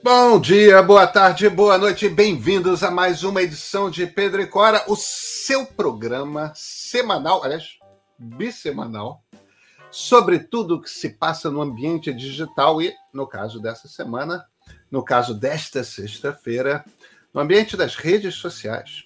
Bom 0.00 0.40
dia, 0.40 0.80
boa 0.80 1.08
tarde, 1.08 1.48
boa 1.48 1.76
noite, 1.76 2.08
bem-vindos 2.08 2.84
a 2.84 2.90
mais 2.90 3.24
uma 3.24 3.42
edição 3.42 3.90
de 3.90 4.06
Pedro 4.06 4.40
e 4.40 4.46
Cora, 4.46 4.84
o 4.86 4.94
seu 4.94 5.66
programa 5.66 6.52
semanal, 6.54 7.42
aliás, 7.42 7.78
bissemanal, 8.16 9.24
sobre 9.90 10.38
tudo 10.38 10.76
o 10.76 10.80
que 10.80 10.88
se 10.88 11.10
passa 11.10 11.50
no 11.50 11.60
ambiente 11.60 12.12
digital 12.12 12.80
e, 12.80 12.94
no 13.12 13.26
caso 13.26 13.60
dessa 13.60 13.88
semana, 13.88 14.46
no 14.88 15.02
caso 15.02 15.34
desta 15.34 15.82
sexta-feira, 15.82 16.84
no 17.34 17.40
ambiente 17.40 17.76
das 17.76 17.96
redes 17.96 18.36
sociais. 18.36 19.02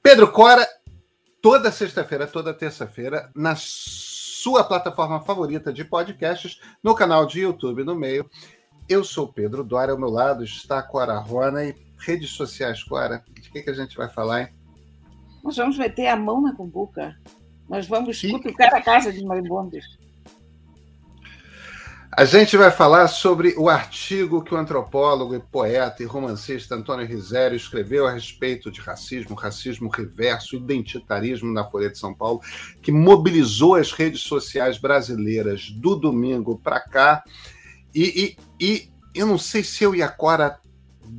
Pedro 0.00 0.30
Cora, 0.30 0.66
toda 1.42 1.72
sexta-feira, 1.72 2.26
toda 2.26 2.54
terça-feira, 2.54 3.32
na 3.34 3.56
sua 3.56 4.62
plataforma 4.62 5.20
favorita 5.22 5.72
de 5.72 5.84
podcasts, 5.84 6.60
no 6.82 6.94
canal 6.94 7.26
de 7.26 7.40
YouTube 7.40 7.82
no 7.82 7.94
meio 7.94 8.30
eu 8.88 9.02
sou 9.02 9.26
Pedro 9.26 9.64
Dória, 9.64 9.92
ao 9.92 9.98
meu 9.98 10.10
lado 10.10 10.44
está 10.44 10.78
a 10.78 10.82
Cora 10.82 11.18
Rona 11.18 11.64
e 11.64 11.74
redes 11.98 12.30
sociais, 12.30 12.82
Cora. 12.82 13.24
De 13.40 13.50
que, 13.50 13.62
que 13.62 13.70
a 13.70 13.74
gente 13.74 13.96
vai 13.96 14.08
falar, 14.08 14.42
hein? 14.42 14.48
Nós 15.42 15.56
vamos 15.56 15.78
meter 15.78 16.06
a 16.08 16.16
mão 16.16 16.40
na 16.40 16.54
cumbuca. 16.54 17.16
Nós 17.68 17.86
vamos 17.86 18.22
e... 18.22 18.30
cutucar 18.30 18.74
a 18.74 18.82
casa 18.82 19.12
de 19.12 19.24
moribundos. 19.24 19.84
A 22.16 22.24
gente 22.24 22.56
vai 22.56 22.70
falar 22.70 23.08
sobre 23.08 23.54
o 23.58 23.68
artigo 23.68 24.44
que 24.44 24.54
o 24.54 24.56
antropólogo 24.56 25.34
e 25.34 25.40
poeta 25.40 26.00
e 26.00 26.06
romancista 26.06 26.76
Antônio 26.76 27.04
Risério 27.04 27.56
escreveu 27.56 28.06
a 28.06 28.12
respeito 28.12 28.70
de 28.70 28.80
racismo, 28.80 29.34
racismo 29.34 29.88
reverso, 29.88 30.54
identitarismo 30.54 31.52
na 31.52 31.64
Folha 31.64 31.90
de 31.90 31.98
São 31.98 32.14
Paulo, 32.14 32.40
que 32.80 32.92
mobilizou 32.92 33.74
as 33.74 33.90
redes 33.90 34.20
sociais 34.20 34.78
brasileiras 34.78 35.70
do 35.70 35.96
domingo 35.96 36.56
para 36.56 36.78
cá 36.78 37.24
e, 37.92 38.36
e, 38.38 38.43
e 38.60 38.88
eu 39.14 39.26
não 39.26 39.38
sei 39.38 39.62
se 39.62 39.84
eu 39.84 39.94
e 39.94 40.02
a 40.02 40.08
Cora 40.08 40.58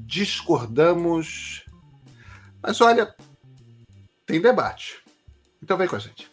discordamos, 0.06 1.66
mas 2.62 2.82
olha, 2.82 3.14
tem 4.26 4.42
debate. 4.42 5.04
Então 5.62 5.78
vem 5.78 5.88
com 5.88 5.96
a 5.96 6.00
gente. 6.00 6.30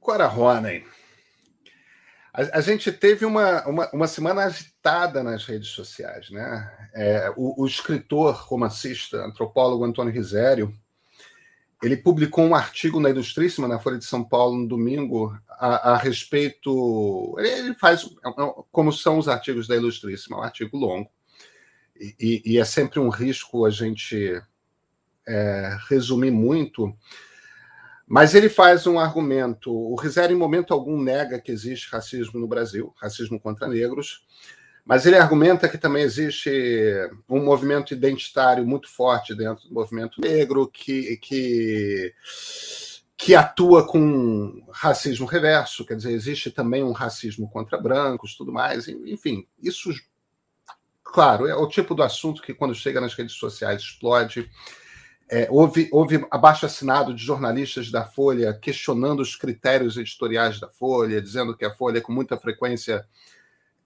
Cora 0.00 0.26
Ronen. 0.26 0.91
A, 2.32 2.58
a, 2.58 2.60
gente 2.60 2.90
teve 2.90 3.26
uma, 3.26 3.66
uma, 3.66 3.90
uma, 3.90 4.06
semana 4.06 4.44
agitada 4.44 5.22
nas 5.22 5.44
redes 5.44 5.68
sociais. 5.68 6.30
Né? 6.30 6.88
É, 6.94 7.32
o, 7.36 7.62
o, 7.62 7.66
escritor, 7.66 8.34
romancista, 8.34 9.18
antropólogo 9.18 9.84
Antônio 9.84 10.12
Risério, 10.12 10.74
ele 11.82 11.96
publicou 11.96 12.44
um 12.44 12.54
artigo 12.54 13.00
na 13.00 13.10
Ilustríssima, 13.10 13.68
na 13.68 13.78
Folha 13.78 13.98
de 13.98 14.04
São 14.04 14.24
Paulo, 14.24 14.56
no 14.56 14.68
domingo, 14.68 15.36
a, 15.48 15.92
a 15.92 15.96
respeito. 15.96 17.34
Ele 17.38 17.74
faz 17.74 18.04
é, 18.24 18.28
é, 18.28 18.54
como 18.70 18.92
são 18.92 19.18
os 19.18 19.28
artigos 19.28 19.66
da 19.66 19.76
Ilustríssima, 19.76 20.36
é 20.36 20.40
um 20.40 20.44
artigo 20.44 20.78
longo. 20.78 21.10
E, 22.18 22.42
e 22.44 22.58
é 22.58 22.64
sempre 22.64 22.98
um 22.98 23.10
risco 23.10 23.66
a 23.66 23.70
gente 23.70 24.40
é, 25.26 25.76
resumir 25.88 26.30
muito 26.30 26.96
mas 28.12 28.34
ele 28.34 28.50
faz 28.50 28.86
um 28.86 28.98
argumento. 28.98 29.72
O 29.72 29.94
Rizera, 29.94 30.30
em 30.30 30.36
momento 30.36 30.74
algum, 30.74 31.02
nega 31.02 31.40
que 31.40 31.50
existe 31.50 31.88
racismo 31.90 32.38
no 32.38 32.46
Brasil, 32.46 32.92
racismo 33.00 33.40
contra 33.40 33.66
negros, 33.66 34.26
mas 34.84 35.06
ele 35.06 35.16
argumenta 35.16 35.66
que 35.66 35.78
também 35.78 36.02
existe 36.02 36.50
um 37.26 37.42
movimento 37.42 37.94
identitário 37.94 38.66
muito 38.66 38.86
forte 38.86 39.34
dentro 39.34 39.66
do 39.66 39.72
movimento 39.72 40.20
negro, 40.20 40.68
que, 40.68 41.16
que, 41.22 42.12
que 43.16 43.34
atua 43.34 43.86
com 43.88 44.62
racismo 44.70 45.24
reverso, 45.24 45.86
quer 45.86 45.96
dizer, 45.96 46.12
existe 46.12 46.50
também 46.50 46.84
um 46.84 46.92
racismo 46.92 47.48
contra 47.48 47.80
brancos, 47.80 48.36
tudo 48.36 48.52
mais. 48.52 48.88
Enfim, 48.88 49.46
isso, 49.58 49.88
claro, 51.02 51.46
é 51.46 51.54
o 51.56 51.66
tipo 51.66 51.94
do 51.94 52.02
assunto 52.02 52.42
que, 52.42 52.52
quando 52.52 52.74
chega 52.74 53.00
nas 53.00 53.14
redes 53.14 53.36
sociais, 53.36 53.80
explode. 53.80 54.50
É, 55.34 55.48
houve, 55.50 55.88
houve 55.90 56.26
abaixo 56.30 56.66
assinado 56.66 57.14
de 57.14 57.24
jornalistas 57.24 57.90
da 57.90 58.04
Folha 58.04 58.52
questionando 58.52 59.20
os 59.20 59.34
critérios 59.34 59.96
editoriais 59.96 60.60
da 60.60 60.68
Folha, 60.68 61.22
dizendo 61.22 61.56
que 61.56 61.64
a 61.64 61.72
Folha, 61.72 62.02
com 62.02 62.12
muita 62.12 62.36
frequência, 62.36 63.06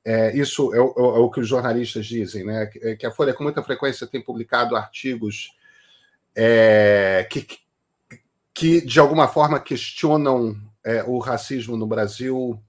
é, 0.05 0.37
isso 0.37 0.75
é 0.75 0.81
o, 0.81 0.93
é 0.97 1.21
o, 1.21 1.31
que 1.31 1.39
os 1.39 1.47
jornalistas 1.47 2.05
dizem, 2.05 2.45
né? 2.45 2.67
que 2.99 3.07
a 3.07 3.13
Folha, 3.13 3.33
com 3.33 3.45
muita 3.45 3.63
frequência, 3.63 4.09
tem 4.09 4.21
publicado 4.21 4.75
artigos 4.75 5.57
é, 6.35 7.29
que, 7.31 7.47
que, 8.53 8.81
de 8.81 8.99
alguma 8.99 9.29
forma, 9.29 9.61
questionam 9.61 10.61
é, 10.83 11.05
o 11.05 11.21
racismo 11.21 11.77
no 11.77 11.87
Brasil. 11.87 12.61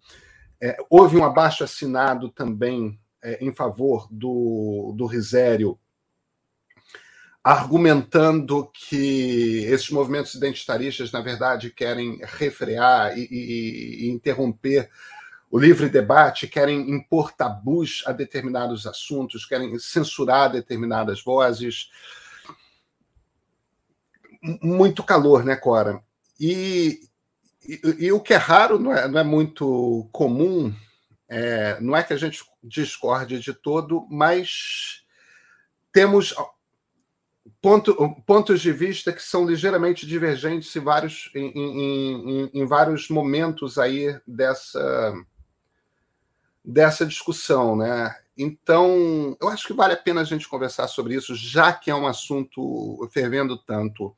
É, 0.62 0.78
houve 0.88 1.18
um 1.18 1.26
abaixo 1.26 1.64
assinado 1.64 2.30
também 2.30 3.00
em 3.42 3.52
favor 3.52 4.08
do, 4.12 4.94
do 4.96 5.08
Risério 5.08 5.80
argumentando 7.48 8.70
que 8.74 9.64
esses 9.64 9.90
movimentos 9.90 10.36
identitaristas, 10.36 11.14
na 11.14 11.22
verdade, 11.22 11.70
querem 11.70 12.20
refrear 12.22 13.18
e, 13.18 13.22
e, 13.22 14.06
e, 14.06 14.10
interromper 14.10 14.90
o 15.50 15.58
livre 15.58 15.88
debate, 15.88 16.46
querem 16.46 16.92
impor 16.92 17.32
tabus 17.32 18.04
a 18.06 18.12
determinados 18.12 18.86
assuntos, 18.86 19.46
querem 19.46 19.80
censurar 19.80 20.52
determinadas 20.52 21.24
vozes. 21.24 21.90
Muito 24.62 25.02
calor, 25.02 25.46
né, 25.46 25.56
Cora? 25.56 26.04
E, 26.38 27.00
e 27.98 28.12
o 28.12 28.20
que 28.20 28.34
é 28.34 28.38
raro, 28.38 28.78
não 28.78 28.94
é, 28.94 29.08
não 29.08 29.22
é 29.22 29.24
muito 29.24 30.10
comum, 30.12 30.76
é, 31.30 31.80
não 31.80 31.96
é 31.96 32.04
que 32.04 32.12
a 32.12 32.18
gente 32.18 32.44
discorde 32.62 33.40
de 33.40 33.54
todo, 33.54 34.06
mas 34.12 35.06
temos 35.94 36.36
ponto, 37.62 37.96
pontos 38.26 38.62
de 38.62 38.72
vista 38.72 39.12
que 39.12 39.22
são 39.22 39.46
ligeiramente 39.46 40.06
divergentes 40.06 40.76
em 40.76 40.80
vários, 40.80 41.30
em, 41.36 41.52
em, 41.56 42.52
em, 42.54 42.66
vários 42.66 43.10
momentos 43.10 43.78
aí 43.78 44.20
dessa, 44.26 45.14
dessa 46.64 47.06
discussão, 47.06 47.76
né? 47.76 48.16
Então, 48.38 49.36
eu 49.42 49.50
acho 49.50 49.66
que 49.66 49.74
vale 49.74 49.94
a 49.94 49.98
pena 49.98 50.22
a 50.22 50.24
gente 50.24 50.48
conversar 50.48 50.88
sobre 50.88 51.16
isso, 51.16 51.36
já 51.36 51.74
que 51.74 51.90
é 51.90 51.96
um 51.96 52.06
assunto 52.06 53.10
fervendo 53.12 53.58
tanto 53.58 54.16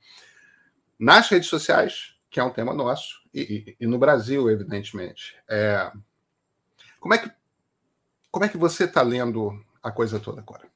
nas 1.00 1.30
redes 1.30 1.48
sociais, 1.48 2.16
que 2.30 2.40
é 2.40 2.44
um 2.44 2.52
tema 2.52 2.74
nosso, 2.74 3.22
e, 3.34 3.76
e, 3.80 3.84
e 3.84 3.88
no 3.88 3.98
Brasil, 3.98 4.50
evidentemente. 4.50 5.38
É, 5.50 5.92
como, 7.00 7.14
é 7.14 7.18
que, 7.18 7.32
como 8.30 8.44
é 8.44 8.50
que 8.50 8.58
você 8.58 8.84
está 8.84 9.02
lendo 9.02 9.64
a 9.82 9.92
coisa 9.92 10.20
toda 10.20 10.42
agora? 10.42 10.70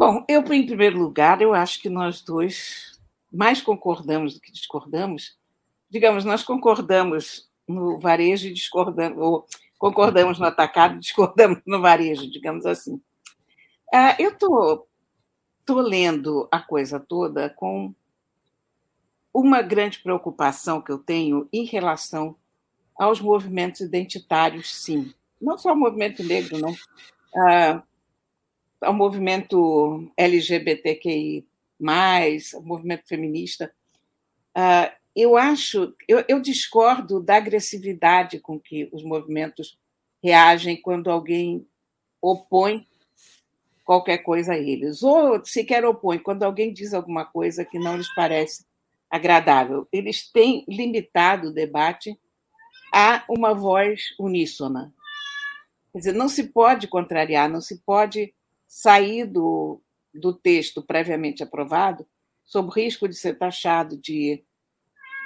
Bom, 0.00 0.24
eu, 0.26 0.42
em 0.54 0.64
primeiro 0.64 0.98
lugar, 0.98 1.42
eu 1.42 1.52
acho 1.52 1.78
que 1.78 1.90
nós 1.90 2.22
dois 2.22 2.98
mais 3.30 3.60
concordamos 3.60 4.32
do 4.32 4.40
que 4.40 4.50
discordamos. 4.50 5.36
Digamos, 5.90 6.24
nós 6.24 6.42
concordamos 6.42 7.50
no 7.68 8.00
varejo 8.00 8.48
e 8.48 8.54
discordamos, 8.54 9.18
ou 9.18 9.46
concordamos 9.78 10.38
no 10.38 10.46
atacado 10.46 10.94
e 10.96 11.00
discordamos 11.00 11.60
no 11.66 11.82
varejo, 11.82 12.30
digamos 12.30 12.64
assim. 12.64 12.98
Ah, 13.92 14.16
eu 14.18 14.30
estou 14.30 14.88
tô, 15.66 15.74
tô 15.74 15.80
lendo 15.82 16.48
a 16.50 16.60
coisa 16.60 16.98
toda 16.98 17.50
com 17.50 17.94
uma 19.34 19.60
grande 19.60 19.98
preocupação 19.98 20.80
que 20.80 20.90
eu 20.90 20.98
tenho 20.98 21.46
em 21.52 21.66
relação 21.66 22.34
aos 22.98 23.20
movimentos 23.20 23.82
identitários, 23.82 24.74
sim. 24.74 25.12
Não 25.38 25.58
só 25.58 25.74
o 25.74 25.76
movimento 25.76 26.24
negro, 26.24 26.58
não. 26.58 26.74
Ah, 27.36 27.82
ao 28.80 28.94
movimento 28.94 30.10
LGBTQI, 30.16 31.46
ao 32.54 32.62
movimento 32.62 33.06
feminista. 33.06 33.72
Uh, 34.56 34.90
eu 35.14 35.36
acho, 35.36 35.94
eu, 36.08 36.24
eu, 36.28 36.40
discordo 36.40 37.20
da 37.20 37.36
agressividade 37.36 38.38
com 38.38 38.58
que 38.58 38.88
os 38.92 39.02
movimentos 39.02 39.78
reagem 40.22 40.80
quando 40.80 41.10
alguém 41.10 41.66
opõe 42.22 42.86
qualquer 43.84 44.18
coisa 44.18 44.52
a 44.52 44.58
eles, 44.58 45.02
ou 45.02 45.44
sequer 45.44 45.84
opõe 45.84 46.18
quando 46.18 46.44
alguém 46.44 46.72
diz 46.72 46.94
alguma 46.94 47.24
coisa 47.24 47.64
que 47.64 47.78
não 47.78 47.96
lhes 47.96 48.12
parece 48.14 48.64
agradável. 49.10 49.88
Eles 49.92 50.30
têm 50.30 50.64
limitado 50.68 51.48
o 51.48 51.52
debate 51.52 52.16
a 52.94 53.24
uma 53.28 53.52
voz 53.52 54.14
uníssona. 54.18 54.94
Quer 55.92 55.98
dizer, 55.98 56.12
não 56.12 56.28
se 56.28 56.44
pode 56.44 56.86
contrariar, 56.86 57.48
não 57.48 57.60
se 57.60 57.78
pode 57.78 58.32
sair 58.70 59.26
do, 59.26 59.82
do 60.14 60.32
texto 60.32 60.80
previamente 60.80 61.42
aprovado 61.42 62.06
sob 62.44 62.70
risco 62.72 63.08
de 63.08 63.16
ser 63.16 63.36
taxado 63.36 63.96
de 63.96 64.44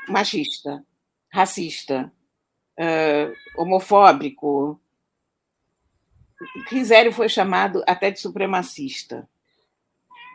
machista, 0.09 0.83
racista, 1.31 2.11
uh, 2.81 3.61
homofóbico, 3.61 4.81
Risério 6.69 7.13
foi 7.13 7.29
chamado 7.29 7.85
até 7.87 8.11
de 8.11 8.19
supremacista. 8.19 9.29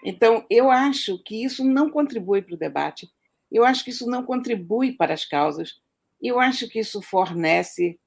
Então, 0.03 0.45
eu 0.47 0.69
acho 0.69 1.17
que 1.23 1.43
isso 1.43 1.65
não 1.65 1.89
contribui 1.89 2.43
para 2.43 2.53
o 2.53 2.59
debate, 2.59 3.11
eu 3.51 3.65
acho 3.65 3.83
que 3.83 3.89
isso 3.89 4.07
não 4.07 4.23
contribui 4.23 4.91
para 4.91 5.15
as 5.15 5.25
causas, 5.25 5.81
eu 6.21 6.39
acho 6.39 6.69
que 6.69 6.79
isso 6.79 7.01
fornece 7.01 7.99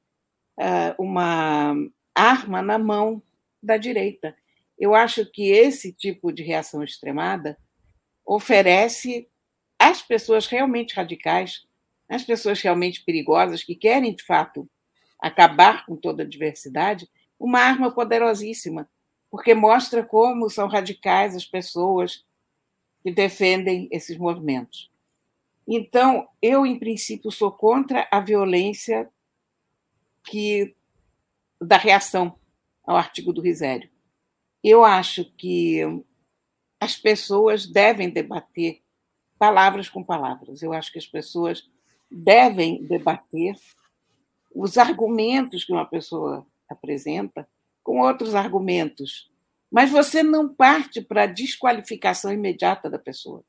uh, 0.59 1.03
uma 1.03 1.75
arma 2.15 2.63
na 2.63 2.79
mão 2.79 3.21
da 3.61 3.77
direita. 3.77 4.37
Eu 4.83 4.97
acho 4.97 5.25
que 5.25 5.53
esse 5.53 5.93
tipo 5.93 6.33
de 6.33 6.43
reação 6.43 6.83
extremada 6.83 7.57
oferece 8.27 9.29
às 9.79 10.03
pessoas 10.03 10.49
realmente 10.49 10.97
radicais, 10.97 11.65
às 12.09 12.25
pessoas 12.25 12.61
realmente 12.61 13.05
perigosas, 13.05 13.63
que 13.63 13.77
querem, 13.77 14.13
de 14.13 14.25
fato, 14.25 14.69
acabar 15.21 15.87
com 15.87 15.95
toda 15.95 16.25
a 16.25 16.29
diversidade, 16.29 17.09
uma 17.39 17.61
arma 17.61 17.95
poderosíssima 17.95 18.91
porque 19.31 19.55
mostra 19.55 20.05
como 20.05 20.51
são 20.51 20.67
radicais 20.67 21.37
as 21.37 21.47
pessoas 21.47 22.25
que 23.05 23.13
defendem 23.13 23.89
esses 23.93 24.19
movimentos. 24.19 24.91
Então, 25.65 26.29
eu, 26.43 26.67
em 26.67 26.77
princípio, 26.77 27.31
sou 27.31 27.53
contra 27.53 28.09
a 28.11 28.19
violência 28.19 29.09
que 30.25 30.75
da 31.61 31.77
reação 31.77 32.37
ao 32.85 32.97
artigo 32.97 33.33
do 33.33 33.41
Risério. 33.41 33.92
Eu 34.63 34.85
acho 34.85 35.25
que 35.37 35.81
as 36.81 36.97
pessoas 36.97 37.67
devem 37.67 38.11
debater 38.11 38.83
palavras 39.39 39.89
com 39.89 40.05
palavras. 40.05 40.63
Eu 40.63 40.73
acho 40.73 40.93
que 40.93 40.99
as 40.99 41.07
pessoas 41.07 41.69
devem 42.11 42.85
debater 42.85 43.57
os 44.55 44.77
argumentos 44.79 45.65
que 45.65 45.73
uma 45.73 45.87
pessoa 45.87 46.47
apresenta 46.69 47.49
com 47.83 48.01
outros 48.01 48.35
argumentos. 48.35 49.31
Mas 49.71 49.91
você 49.91 50.23
não 50.23 50.53
parte 50.53 51.01
para 51.01 51.23
a 51.25 51.27
desqualificação 51.27 52.33
imediata 52.33 52.91
da 52.91 52.99
pessoa. 52.99 53.43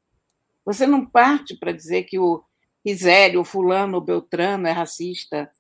Você 0.65 0.87
não 0.87 1.05
parte 1.05 1.55
para 1.55 1.73
dizer 1.73 2.03
que 2.03 2.17
o 2.17 2.43
Risério, 2.85 3.41
o 3.41 3.45
fulano, 3.45 3.97
o 3.97 4.01
Beltrano 4.01 4.67
é 4.67 4.71
racista, 4.71 5.51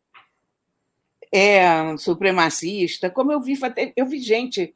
é 1.31 1.95
supremacista. 1.97 3.09
Como 3.09 3.31
eu 3.31 3.41
vi, 3.41 3.57
eu 3.95 4.05
vi 4.05 4.19
gente 4.19 4.75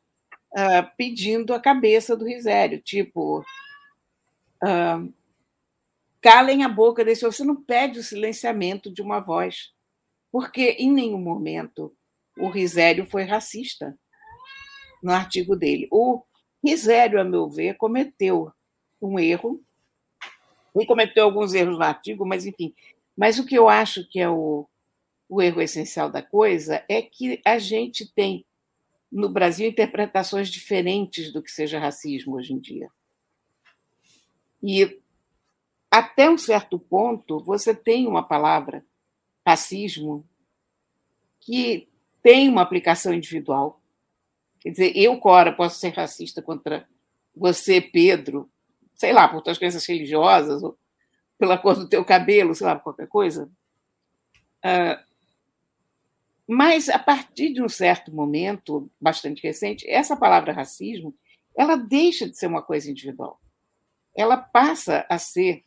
uh, 0.53 0.89
pedindo 0.97 1.53
a 1.53 1.59
cabeça 1.59 2.15
do 2.15 2.25
Risério, 2.25 2.79
tipo, 2.79 3.39
uh, 4.63 5.13
calem 6.21 6.63
a 6.63 6.69
boca 6.69 7.03
desse. 7.03 7.25
Você 7.25 7.43
não 7.43 7.55
pede 7.55 7.99
o 7.99 8.03
silenciamento 8.03 8.91
de 8.91 9.01
uma 9.01 9.19
voz, 9.19 9.73
porque 10.31 10.75
em 10.79 10.91
nenhum 10.91 11.19
momento 11.19 11.95
o 12.37 12.49
Risério 12.49 13.05
foi 13.05 13.23
racista 13.23 13.97
no 15.01 15.11
artigo 15.11 15.55
dele. 15.55 15.87
O 15.91 16.23
Risério, 16.63 17.19
a 17.19 17.23
meu 17.23 17.49
ver, 17.49 17.75
cometeu 17.77 18.51
um 19.01 19.19
erro. 19.19 19.61
Cometeu 20.87 21.23
alguns 21.23 21.55
erros 21.55 21.77
no 21.77 21.83
artigo, 21.83 22.23
mas 22.23 22.45
enfim. 22.45 22.73
Mas 23.15 23.39
o 23.39 23.45
que 23.45 23.55
eu 23.55 23.67
acho 23.67 24.07
que 24.07 24.19
é 24.19 24.29
o, 24.29 24.67
o 25.27 25.41
erro 25.41 25.59
essencial 25.59 26.09
da 26.09 26.21
coisa 26.21 26.83
é 26.87 27.01
que 27.01 27.41
a 27.43 27.57
gente 27.57 28.13
tem 28.13 28.45
no 29.11 29.29
Brasil 29.29 29.67
interpretações 29.67 30.49
diferentes 30.49 31.31
do 31.31 31.41
que 31.41 31.51
seja 31.51 31.79
racismo 31.79 32.35
hoje 32.35 32.53
em 32.53 32.59
dia. 32.59 32.89
E 34.61 34.99
até 35.89 36.29
um 36.29 36.37
certo 36.37 36.77
ponto 36.77 37.39
você 37.43 37.73
tem 37.73 38.07
uma 38.07 38.23
palavra 38.23 38.85
racismo 39.45 40.27
que 41.39 41.87
tem 42.21 42.49
uma 42.49 42.61
aplicação 42.61 43.13
individual. 43.13 43.81
Quer 44.59 44.71
dizer, 44.71 44.97
eu, 44.97 45.17
Cora, 45.17 45.53
posso 45.53 45.79
ser 45.79 45.93
racista 45.93 46.41
contra 46.41 46.87
você, 47.33 47.79
Pedro, 47.79 48.51
sei 48.93 49.13
lá, 49.13 49.27
por 49.27 49.41
tuas 49.41 49.57
crenças 49.57 49.85
religiosas, 49.85 50.61
ou 50.61 50.77
pela 51.37 51.57
cor 51.57 51.75
do 51.75 51.87
teu 51.87 52.03
cabelo, 52.03 52.53
sei 52.53 52.67
lá, 52.67 52.77
qualquer 52.77 53.07
coisa. 53.07 53.49
Uh, 54.65 55.06
mas, 56.47 56.87
a 56.87 56.97
partir 56.97 57.51
de 57.51 57.61
um 57.61 57.67
certo 57.67 58.13
momento, 58.13 58.89
bastante 59.01 59.43
recente, 59.43 59.87
essa 59.89 60.15
palavra 60.15 60.53
racismo 60.53 61.13
ela 61.57 61.75
deixa 61.75 62.29
de 62.29 62.37
ser 62.37 62.45
uma 62.45 62.61
coisa 62.61 62.89
individual. 62.89 63.41
Ela 64.15 64.37
passa 64.37 65.05
a 65.09 65.17
ser 65.17 65.65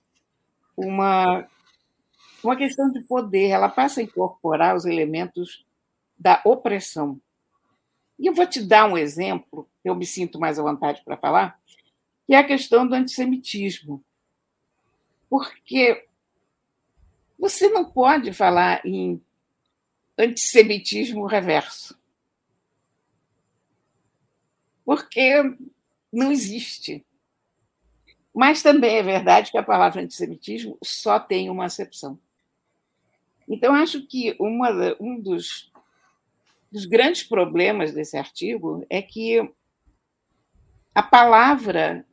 uma, 0.77 1.47
uma 2.45 2.57
questão 2.57 2.91
de 2.93 3.03
poder, 3.03 3.49
ela 3.49 3.69
passa 3.69 4.01
a 4.01 4.05
incorporar 4.05 4.77
os 4.77 4.87
elementos 4.87 5.67
da 6.17 6.41
opressão. 6.45 7.21
E 8.17 8.27
eu 8.27 8.35
vou 8.35 8.47
te 8.47 8.63
dar 8.63 8.89
um 8.89 8.97
exemplo, 8.97 9.69
eu 9.85 9.97
me 9.97 10.07
sinto 10.07 10.39
mais 10.39 10.59
à 10.59 10.63
vontade 10.63 11.03
para 11.05 11.17
falar, 11.17 11.61
que 12.25 12.35
é 12.35 12.39
a 12.39 12.47
questão 12.47 12.87
do 12.87 12.95
antissemitismo. 12.95 14.03
Porque 15.29 16.07
você 17.37 17.69
não 17.69 17.85
pode 17.85 18.33
falar 18.33 18.85
em 18.87 19.21
antissemitismo 20.21 21.27
reverso. 21.27 21.99
Porque 24.85 25.43
não 26.13 26.31
existe. 26.31 27.05
Mas 28.35 28.63
também 28.63 28.97
é 28.97 29.03
verdade 29.03 29.51
que 29.51 29.59
a 29.59 29.63
palavra 29.63 30.03
antissemitismo 30.03 30.79
só 30.83 31.19
tem 31.19 31.51
uma 31.51 31.65
acepção. 31.65 32.19
Então, 33.49 33.75
acho 33.75 34.07
que 34.07 34.37
uma, 34.39 34.71
um 35.01 35.21
dos 35.21 35.71
dos 36.71 36.85
grandes 36.85 37.25
problemas 37.25 37.93
desse 37.93 38.17
artigo 38.17 38.87
é 38.89 39.03
que 39.03 39.51
a 40.95 41.03
palavra 41.03 42.07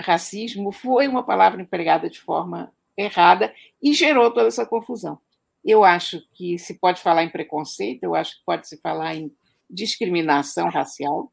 racismo 0.00 0.70
foi 0.70 1.08
uma 1.08 1.24
palavra 1.24 1.60
empregada 1.60 2.08
de 2.08 2.20
forma 2.20 2.72
errada 2.96 3.52
e 3.82 3.92
gerou 3.92 4.30
toda 4.32 4.48
essa 4.48 4.66
confusão. 4.66 5.18
Eu 5.64 5.82
acho 5.82 6.20
que 6.34 6.58
se 6.58 6.78
pode 6.78 7.00
falar 7.00 7.24
em 7.24 7.30
preconceito, 7.30 8.04
eu 8.04 8.14
acho 8.14 8.38
que 8.38 8.44
pode 8.44 8.68
se 8.68 8.78
falar 8.80 9.14
em 9.14 9.34
discriminação 9.68 10.68
racial. 10.68 11.32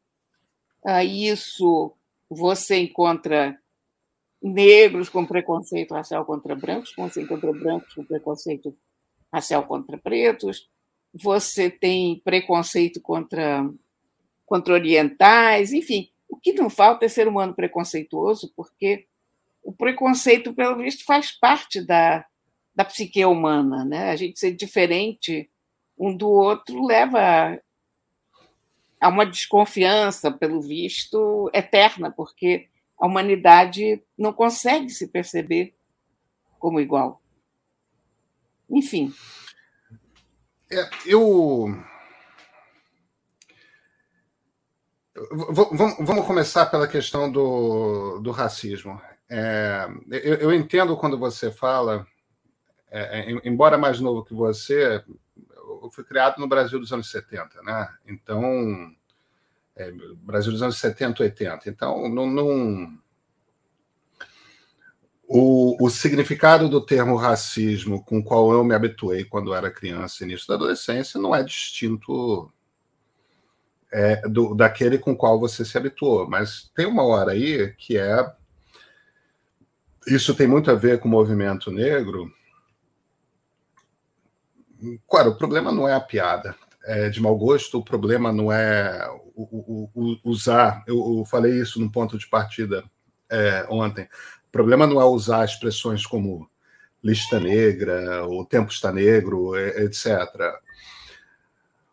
Ah, 0.84 1.04
isso 1.04 1.94
você 2.30 2.78
encontra 2.78 3.58
negros 4.42 5.08
com 5.08 5.24
preconceito 5.24 5.92
racial 5.92 6.24
contra 6.24 6.56
brancos, 6.56 6.92
você 6.96 7.22
encontra 7.22 7.52
brancos 7.52 7.94
com 7.94 8.04
preconceito 8.04 8.76
racial 9.32 9.64
contra 9.66 9.96
pretos, 9.96 10.68
você 11.12 11.70
tem 11.70 12.20
preconceito 12.24 13.00
contra, 13.00 13.68
contra 14.46 14.74
orientais, 14.74 15.72
enfim. 15.72 16.10
O 16.28 16.36
que 16.36 16.52
não 16.54 16.70
falta 16.70 17.04
é 17.04 17.08
ser 17.08 17.28
humano 17.28 17.54
preconceituoso, 17.54 18.52
porque 18.56 19.06
o 19.62 19.72
preconceito, 19.72 20.52
pelo 20.54 20.78
visto, 20.78 21.04
faz 21.04 21.30
parte 21.30 21.80
da, 21.80 22.26
da 22.74 22.84
psique 22.84 23.24
humana. 23.24 23.84
Né? 23.84 24.10
A 24.10 24.16
gente 24.16 24.38
ser 24.38 24.52
diferente 24.52 25.50
um 25.98 26.16
do 26.16 26.28
outro 26.28 26.84
leva 26.84 27.60
a 29.00 29.08
uma 29.08 29.26
desconfiança, 29.26 30.30
pelo 30.30 30.60
visto, 30.60 31.50
eterna, 31.52 32.10
porque 32.10 32.68
a 32.98 33.06
humanidade 33.06 34.02
não 34.16 34.32
consegue 34.32 34.90
se 34.90 35.08
perceber 35.08 35.74
como 36.58 36.80
igual. 36.80 37.20
Enfim, 38.70 39.12
é, 40.72 40.88
eu. 41.04 41.66
Vamos 46.00 46.26
começar 46.26 46.66
pela 46.66 46.88
questão 46.88 47.30
do, 47.30 48.18
do 48.20 48.30
racismo. 48.30 49.00
É, 49.30 49.86
eu, 50.10 50.34
eu, 50.36 50.52
entendo 50.54 50.96
quando 50.96 51.18
você 51.18 51.50
fala, 51.50 52.06
é, 52.92 53.32
é 53.32 53.48
embora 53.48 53.78
mais 53.78 53.98
novo 53.98 54.24
que 54.24 54.34
você, 54.34 55.02
eu 55.58 55.90
fui 55.90 56.04
criado 56.04 56.38
no 56.38 56.46
Brasil 56.46 56.78
dos 56.78 56.92
anos 56.92 57.10
70, 57.10 57.62
né? 57.62 57.88
Então, 58.06 58.92
é, 59.74 59.90
Brasil 60.16 60.52
dos 60.52 60.62
anos 60.62 60.78
70, 60.78 61.22
80. 61.22 61.68
Então, 61.68 62.08
não, 62.08 62.26
não 62.26 62.98
o, 65.26 65.86
o, 65.86 65.88
significado 65.88 66.68
do 66.68 66.84
termo 66.84 67.16
racismo 67.16 68.04
com 68.04 68.18
o 68.18 68.24
qual 68.24 68.52
eu 68.52 68.62
me 68.62 68.74
habituei 68.74 69.24
quando 69.24 69.54
era 69.54 69.70
criança 69.70 70.22
e 70.22 70.26
início 70.26 70.46
da 70.46 70.54
adolescência 70.54 71.18
não 71.18 71.34
é 71.34 71.42
distinto 71.42 72.52
é, 73.90 74.28
do, 74.28 74.54
daquele 74.54 74.98
com 74.98 75.12
o 75.12 75.16
qual 75.16 75.40
você 75.40 75.64
se 75.64 75.76
habituou. 75.78 76.28
Mas 76.28 76.70
tem 76.74 76.86
uma 76.86 77.02
hora 77.02 77.32
aí 77.32 77.72
que 77.78 77.96
é. 77.96 78.30
Isso 80.06 80.34
tem 80.34 80.46
muito 80.46 80.70
a 80.70 80.74
ver 80.74 80.98
com 80.98 81.08
o 81.08 81.10
movimento 81.10 81.70
negro. 81.70 82.30
Claro, 85.08 85.30
o 85.30 85.36
problema 85.36 85.70
não 85.70 85.88
é 85.88 85.94
a 85.94 86.00
piada 86.00 86.54
é, 86.84 87.08
de 87.08 87.20
mau 87.20 87.36
gosto, 87.36 87.78
o 87.78 87.84
problema 87.84 88.32
não 88.32 88.50
é 88.50 89.08
o, 89.34 89.42
o, 89.42 89.90
o, 89.94 90.18
usar. 90.24 90.82
Eu, 90.86 91.18
eu, 91.18 91.24
falei 91.24 91.60
isso 91.60 91.80
no 91.80 91.90
ponto 91.90 92.18
de 92.18 92.28
partida 92.28 92.84
é, 93.30 93.66
ontem. 93.70 94.04
O 94.48 94.52
problema 94.52 94.86
não 94.86 95.00
é 95.00 95.04
usar 95.04 95.44
expressões 95.44 96.04
como 96.04 96.50
lista 97.02 97.40
negra, 97.40 98.26
o 98.26 98.44
tempo 98.44 98.70
está 98.70 98.92
negro, 98.92 99.56
etc. 99.56 100.06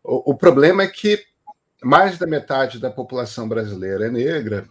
O, 0.03 0.31
o 0.31 0.35
problema 0.35 0.83
é 0.83 0.87
que 0.87 1.23
mais 1.81 2.17
da 2.17 2.27
metade 2.27 2.79
da 2.79 2.91
população 2.91 3.47
brasileira 3.47 4.07
é 4.07 4.11
negra, 4.11 4.67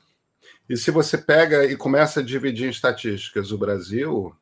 e 0.68 0.76
se 0.76 0.90
você 0.90 1.16
pega 1.16 1.64
e 1.64 1.74
começa 1.74 2.20
a 2.20 2.22
dividir 2.22 2.66
em 2.66 2.70
estatísticas 2.70 3.50
o 3.50 3.58
Brasil, 3.58 4.36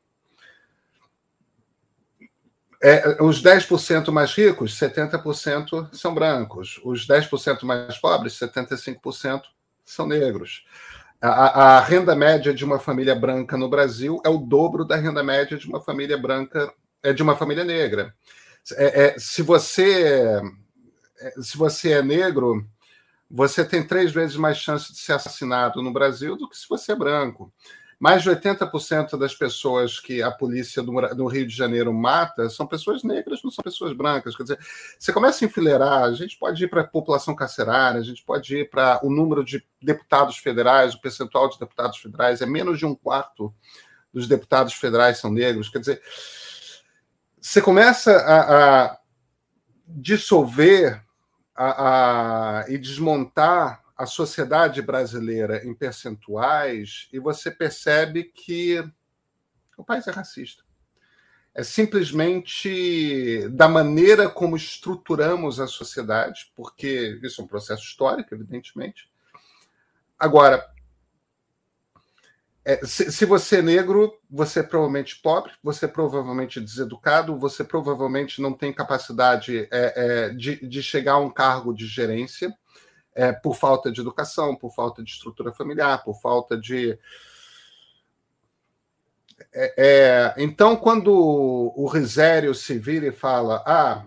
é, 2.81 3.23
os 3.23 3.41
10% 3.41 4.11
mais 4.11 4.33
ricos, 4.33 4.77
70% 4.79 5.89
são 5.93 6.13
brancos. 6.13 6.79
Os 6.83 7.07
10% 7.07 7.63
mais 7.63 7.97
pobres, 7.97 8.33
75% 8.33 9.41
são 9.83 10.05
negros. 10.05 10.63
A, 11.19 11.77
a, 11.77 11.79
renda 11.79 12.15
média 12.15 12.53
de 12.53 12.63
uma 12.63 12.77
família 12.77 13.15
branca 13.15 13.57
no 13.57 13.67
Brasil 13.67 14.21
é 14.23 14.29
o 14.29 14.37
dobro 14.37 14.85
da 14.85 14.95
renda 14.95 15.23
média 15.23 15.57
de 15.57 15.67
uma 15.67 15.81
família 15.81 16.17
branca, 16.17 16.71
é 17.01 17.11
de 17.11 17.23
uma 17.23 17.35
família 17.35 17.63
negra. 17.63 18.13
É, 18.73 19.05
é, 19.05 19.15
se 19.17 19.41
você 19.41 20.39
é, 21.19 21.31
se 21.41 21.57
você 21.57 21.93
é 21.93 22.03
negro, 22.03 22.63
você 23.29 23.65
tem 23.65 23.85
três 23.85 24.11
vezes 24.11 24.35
mais 24.37 24.57
chance 24.57 24.91
de 24.93 24.99
ser 24.99 25.13
assassinado 25.13 25.81
no 25.81 25.91
Brasil 25.91 26.37
do 26.37 26.47
que 26.47 26.55
se 26.55 26.67
você 26.69 26.91
é 26.91 26.95
branco. 26.95 27.51
Mais 27.99 28.21
de 28.21 28.29
80% 28.29 29.17
das 29.17 29.33
pessoas 29.33 29.99
que 29.99 30.21
a 30.21 30.29
polícia 30.29 30.83
do, 30.83 31.25
Rio 31.25 31.47
de 31.47 31.55
Janeiro 31.55 31.91
mata 31.91 32.47
são 32.47 32.67
pessoas 32.67 33.03
negras, 33.03 33.41
não 33.43 33.49
são 33.49 33.63
pessoas 33.63 33.91
brancas. 33.91 34.35
Quer 34.35 34.43
dizer, 34.43 34.59
você 34.99 35.11
começa 35.11 35.43
a 35.43 35.47
enfileirar, 35.47 36.03
a 36.03 36.13
gente 36.13 36.37
pode 36.37 36.63
ir 36.63 36.67
para 36.67 36.81
a 36.81 36.87
população 36.87 37.35
carcerária, 37.35 37.99
a 37.99 38.03
gente 38.03 38.23
pode 38.23 38.55
ir 38.55 38.69
para 38.69 38.99
o 39.03 39.09
número 39.09 39.43
de 39.43 39.65
deputados 39.81 40.37
federais, 40.37 40.93
o 40.93 41.01
percentual 41.01 41.49
de 41.49 41.57
deputados 41.57 41.97
federais 41.97 42.39
é 42.41 42.45
menos 42.45 42.77
de 42.77 42.85
um 42.85 42.93
quarto 42.93 43.51
dos 44.13 44.27
deputados 44.27 44.73
federais 44.73 45.17
são 45.17 45.31
negros. 45.31 45.69
Quer 45.69 45.79
dizer, 45.79 46.01
você 47.41 47.61
começa 47.61 48.11
a, 48.11 48.83
a 48.83 48.99
dissolver 49.87 51.03
a, 51.55 52.59
a, 52.59 52.65
e 52.69 52.77
desmontar 52.77 53.81
a 53.97 54.05
sociedade 54.05 54.81
brasileira 54.81 55.65
em 55.65 55.73
percentuais 55.73 57.09
e 57.11 57.19
você 57.19 57.49
percebe 57.49 58.25
que 58.25 58.83
o 59.75 59.83
país 59.83 60.07
é 60.07 60.11
racista. 60.11 60.63
É 61.53 61.63
simplesmente 61.63 63.49
da 63.49 63.67
maneira 63.67 64.29
como 64.29 64.55
estruturamos 64.55 65.59
a 65.59 65.65
sociedade, 65.65 66.51
porque 66.55 67.19
isso 67.23 67.41
é 67.41 67.43
um 67.43 67.47
processo 67.47 67.81
histórico, 67.81 68.35
evidentemente. 68.35 69.09
Agora, 70.19 70.63
é, 72.63 72.85
se, 72.85 73.11
se, 73.11 73.25
você 73.25 73.59
é 73.59 73.61
negro, 73.61 74.19
você 74.29 74.59
é 74.59 74.63
provavelmente 74.63 75.19
pobre, 75.19 75.53
você 75.63 75.85
é 75.85 75.87
provavelmente 75.87 76.59
deseducado, 76.59 77.39
você 77.39 77.63
provavelmente 77.63 78.41
não 78.41 78.53
tem 78.53 78.71
capacidade 78.73 79.67
é, 79.71 79.93
é, 79.95 80.29
de, 80.29 80.67
de, 80.67 80.83
chegar 80.83 81.13
a 81.13 81.19
um 81.19 81.29
cargo 81.29 81.73
de 81.73 81.87
gerência 81.87 82.53
é, 83.17 83.33
por 83.33 83.55
falta 83.55 83.91
de 83.91 83.99
educação, 83.99 84.55
por 84.55 84.71
falta 84.71 85.03
de 85.03 85.09
estrutura 85.09 85.51
familiar, 85.51 86.03
por 86.03 86.21
falta 86.21 86.55
de. 86.55 86.97
É, 89.51 89.73
é, 89.77 90.35
então, 90.37 90.75
quando 90.75 91.11
o 91.11 91.87
Risério 91.87 92.53
se 92.53 92.77
vira 92.77 93.07
e 93.07 93.11
fala: 93.11 93.63
ah, 93.65 94.05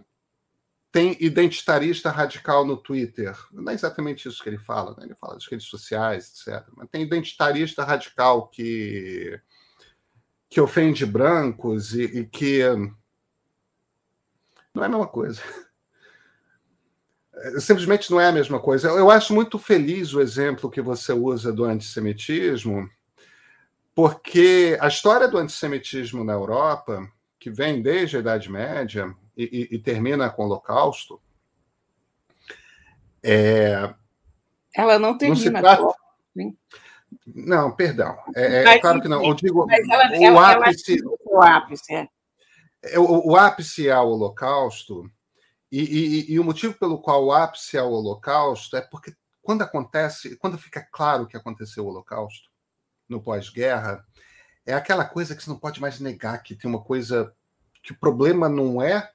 tem 0.92 1.16
identitarista 1.20 2.08
radical 2.08 2.64
no 2.64 2.76
Twitter. 2.76 3.36
Não 3.50 3.72
é 3.72 3.74
exatamente 3.74 4.28
isso 4.28 4.42
que 4.42 4.48
ele 4.48 4.58
fala, 4.58 4.94
né? 4.96 5.06
ele 5.06 5.16
fala 5.16 5.34
das 5.34 5.46
redes 5.46 5.66
sociais, 5.66 6.30
etc. 6.46 6.64
Mas 6.76 6.88
tem 6.88 7.02
identitarista 7.02 7.82
radical 7.82 8.46
que, 8.46 9.40
que 10.48 10.60
ofende 10.60 11.04
brancos 11.04 11.94
e, 11.94 12.04
e 12.04 12.26
que. 12.26 12.62
Não 14.72 14.84
é 14.84 14.86
a 14.86 14.88
mesma 14.88 15.08
coisa. 15.08 15.42
É, 17.40 17.60
simplesmente 17.60 18.10
não 18.10 18.20
é 18.20 18.28
a 18.28 18.32
mesma 18.32 18.60
coisa. 18.60 18.88
Eu 18.88 19.10
acho 19.10 19.34
muito 19.34 19.58
feliz 19.58 20.12
o 20.12 20.20
exemplo 20.20 20.70
que 20.70 20.82
você 20.82 21.12
usa 21.12 21.52
do 21.52 21.64
antissemitismo, 21.64 22.88
porque 23.94 24.76
a 24.80 24.88
história 24.88 25.26
do 25.26 25.38
antissemitismo 25.38 26.22
na 26.22 26.34
Europa, 26.34 27.06
que 27.38 27.50
vem 27.50 27.80
desde 27.80 28.16
a 28.16 28.20
Idade 28.20 28.50
Média, 28.50 29.14
e, 29.36 29.68
e, 29.72 29.78
termina 29.78 30.28
com 30.28 30.42
o 30.42 30.46
Holocausto. 30.46 31.18
É, 33.22 33.94
Ela 34.76 34.98
não 34.98 35.16
termina 35.16 35.50
não 35.50 35.60
trata... 35.60 35.82
com 35.82 36.56
Não, 37.26 37.74
perdão. 37.74 38.18
É, 38.36 38.74
é 38.74 38.78
claro 38.78 39.00
que 39.00 39.08
não. 39.08 39.24
Eu 39.24 39.34
digo, 39.34 39.66
ela, 39.70 40.10
o, 40.10 40.22
ela, 40.22 40.52
ápice, 40.52 41.00
ela 41.00 41.16
o 41.24 41.42
ápice. 41.42 41.94
É. 41.94 42.08
é. 42.82 42.98
O, 42.98 43.30
o, 43.30 43.36
ápice 43.36 43.88
é 43.88 43.98
o 43.98 44.08
Holocausto, 44.08 45.10
e, 45.70 45.80
e, 45.80 46.32
e, 46.32 46.40
o 46.40 46.44
motivo 46.44 46.74
pelo 46.74 47.00
qual 47.00 47.24
o 47.24 47.32
ápice 47.32 47.76
é 47.76 47.82
o 47.82 47.90
Holocausto 47.90 48.76
é 48.76 48.80
porque 48.80 49.14
quando 49.40 49.62
acontece, 49.62 50.36
quando 50.36 50.58
fica 50.58 50.86
claro 50.90 51.26
que 51.26 51.36
aconteceu 51.36 51.84
o 51.84 51.88
Holocausto, 51.88 52.50
no 53.08 53.20
pós-guerra, 53.20 54.06
é 54.64 54.72
aquela 54.72 55.04
coisa 55.04 55.34
que 55.34 55.42
você 55.42 55.50
não 55.50 55.58
pode 55.58 55.80
mais 55.80 55.98
negar 55.98 56.42
que 56.42 56.54
tem 56.54 56.70
uma 56.70 56.82
coisa 56.82 57.34
que 57.82 57.92
o 57.92 57.98
problema 57.98 58.48
não 58.48 58.80
é 58.80 59.10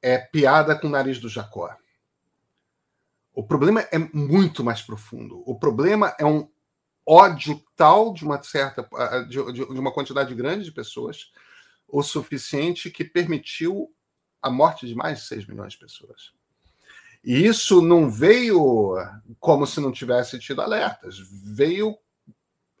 é 0.00 0.16
piada 0.16 0.78
com 0.78 0.86
o 0.86 0.90
nariz 0.90 1.18
do 1.18 1.28
Jacó. 1.28 1.76
O 3.34 3.42
problema 3.42 3.80
é 3.92 3.98
muito 4.12 4.64
mais 4.64 4.80
profundo. 4.80 5.42
O 5.44 5.58
problema 5.58 6.14
é 6.18 6.24
um 6.24 6.48
ódio 7.04 7.62
tal 7.74 8.12
de 8.12 8.24
uma 8.24 8.42
certa 8.42 8.88
de, 9.28 9.42
de 9.52 9.62
uma 9.62 9.92
quantidade 9.92 10.34
grande 10.34 10.64
de 10.64 10.72
pessoas 10.72 11.32
o 11.88 12.02
suficiente 12.02 12.90
que 12.90 13.02
permitiu 13.02 13.90
a 14.42 14.50
morte 14.50 14.86
de 14.86 14.94
mais 14.94 15.20
de 15.20 15.24
6 15.26 15.46
milhões 15.46 15.72
de 15.72 15.78
pessoas. 15.78 16.32
E 17.24 17.44
isso 17.44 17.82
não 17.82 18.10
veio 18.10 18.96
como 19.40 19.66
se 19.66 19.80
não 19.80 19.92
tivesse 19.92 20.38
tido 20.38 20.62
alertas, 20.62 21.18
veio 21.44 21.96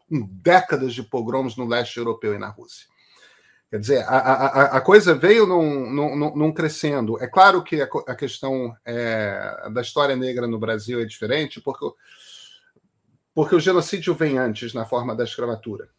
com 0.08 0.26
décadas 0.26 0.94
de 0.94 1.02
pogroms 1.02 1.56
no 1.56 1.66
leste 1.66 1.98
europeu 1.98 2.34
e 2.34 2.38
na 2.38 2.48
Rússia. 2.48 2.86
Quer 3.70 3.80
dizer, 3.80 4.04
a, 4.04 4.16
a, 4.16 4.62
a 4.78 4.80
coisa 4.80 5.14
veio 5.14 5.46
num, 5.46 5.90
num, 5.90 6.36
num, 6.36 6.52
crescendo. 6.52 7.22
É 7.22 7.26
claro 7.26 7.62
que 7.62 7.82
a, 7.82 7.88
a 8.06 8.14
questão 8.14 8.74
é, 8.82 9.68
da 9.70 9.82
história 9.82 10.16
negra 10.16 10.46
no 10.46 10.58
Brasil 10.58 11.00
é 11.00 11.04
diferente, 11.04 11.60
porque, 11.60 11.84
porque 13.34 13.54
o 13.54 13.60
genocídio 13.60 14.14
vem 14.14 14.38
antes, 14.38 14.72
na 14.72 14.86
forma 14.86 15.14
da 15.14 15.24
escravatura. 15.24 15.90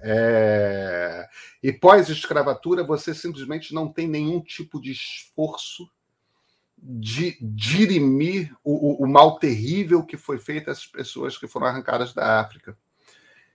É, 0.00 1.28
e 1.62 1.72
pós-escravatura, 1.72 2.84
você 2.84 3.14
simplesmente 3.14 3.74
não 3.74 3.92
tem 3.92 4.06
nenhum 4.06 4.40
tipo 4.40 4.80
de 4.80 4.92
esforço 4.92 5.90
de 6.80 7.36
dirimir 7.40 8.54
o, 8.62 9.02
o, 9.02 9.04
o 9.04 9.08
mal 9.08 9.38
terrível 9.38 10.04
que 10.04 10.16
foi 10.16 10.38
feito 10.38 10.70
às 10.70 10.86
pessoas 10.86 11.36
que 11.36 11.48
foram 11.48 11.66
arrancadas 11.66 12.14
da 12.14 12.40
África. 12.40 12.76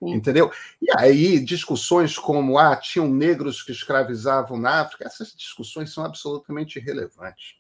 Entendeu? 0.02 0.52
E 0.82 0.88
aí, 0.98 1.40
discussões 1.40 2.18
como 2.18 2.58
ah, 2.58 2.76
tinham 2.76 3.08
negros 3.08 3.64
que 3.64 3.72
escravizavam 3.72 4.58
na 4.58 4.82
África, 4.82 5.06
essas 5.06 5.34
discussões 5.34 5.94
são 5.94 6.04
absolutamente 6.04 6.78
irrelevantes. 6.78 7.56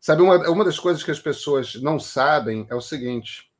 Sabe, 0.00 0.22
uma, 0.22 0.36
uma 0.48 0.64
das 0.64 0.78
coisas 0.78 1.02
que 1.02 1.10
as 1.10 1.18
pessoas 1.18 1.74
não 1.74 1.98
sabem 1.98 2.64
é 2.70 2.74
o 2.74 2.80
seguinte: 2.80 3.50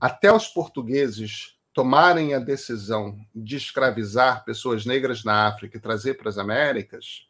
até 0.00 0.32
os 0.32 0.46
portugueses 0.46 1.53
tomarem 1.74 2.32
a 2.32 2.38
decisão 2.38 3.18
de 3.34 3.56
escravizar 3.56 4.44
pessoas 4.44 4.86
negras 4.86 5.24
na 5.24 5.46
África 5.46 5.76
e 5.76 5.80
trazer 5.80 6.14
para 6.14 6.28
as 6.28 6.38
Américas, 6.38 7.26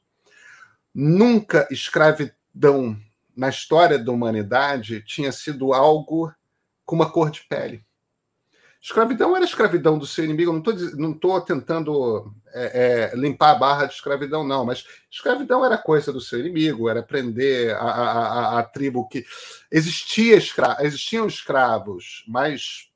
nunca 0.95 1.67
escravidão 1.71 2.97
na 3.35 3.49
história 3.49 3.99
da 3.99 4.13
humanidade 4.13 5.03
tinha 5.03 5.33
sido 5.33 5.73
algo 5.73 6.33
com 6.85 6.95
uma 6.95 7.11
cor 7.11 7.31
de 7.31 7.43
pele. 7.49 7.85
Escravidão 8.81 9.35
era 9.35 9.47
escravidão 9.47 9.99
do 9.99 10.07
seu 10.07 10.27
inimigo. 10.27 10.53
não 10.99 11.13
estou 11.13 11.41
tentando 11.41 12.31
é, 12.53 13.13
é, 13.15 13.17
limpar 13.17 13.53
a 13.53 13.55
barra 13.55 13.87
de 13.87 13.95
escravidão, 13.95 14.47
não, 14.47 14.63
mas 14.67 14.85
escravidão 15.11 15.65
era 15.65 15.79
coisa 15.79 16.13
do 16.13 16.21
seu 16.21 16.39
inimigo, 16.39 16.87
era 16.87 17.03
prender 17.03 17.75
a, 17.77 17.79
a, 17.79 18.11
a, 18.11 18.59
a 18.59 18.63
tribo 18.63 19.09
que. 19.09 19.25
Existia 19.73 20.37
escra... 20.37 20.77
Existiam 20.81 21.27
escravos, 21.27 22.25
mas. 22.29 22.91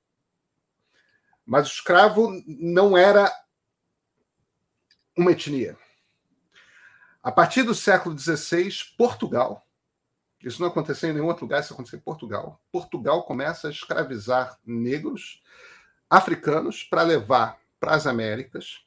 Mas 1.48 1.66
o 1.66 1.72
escravo 1.72 2.30
não 2.46 2.94
era 2.94 3.32
uma 5.16 5.32
etnia. 5.32 5.78
A 7.22 7.32
partir 7.32 7.62
do 7.62 7.74
século 7.74 8.16
XVI, 8.18 8.70
Portugal, 8.98 9.66
isso 10.44 10.60
não 10.60 10.68
aconteceu 10.68 11.08
em 11.08 11.14
nenhum 11.14 11.26
outro 11.26 11.46
lugar, 11.46 11.60
isso 11.62 11.72
aconteceu 11.72 11.98
em 11.98 12.02
Portugal. 12.02 12.60
Portugal 12.70 13.22
começa 13.22 13.66
a 13.66 13.70
escravizar 13.70 14.58
negros 14.62 15.42
africanos 16.10 16.84
para 16.84 17.00
levar 17.00 17.58
para 17.80 17.94
as 17.94 18.06
Américas. 18.06 18.82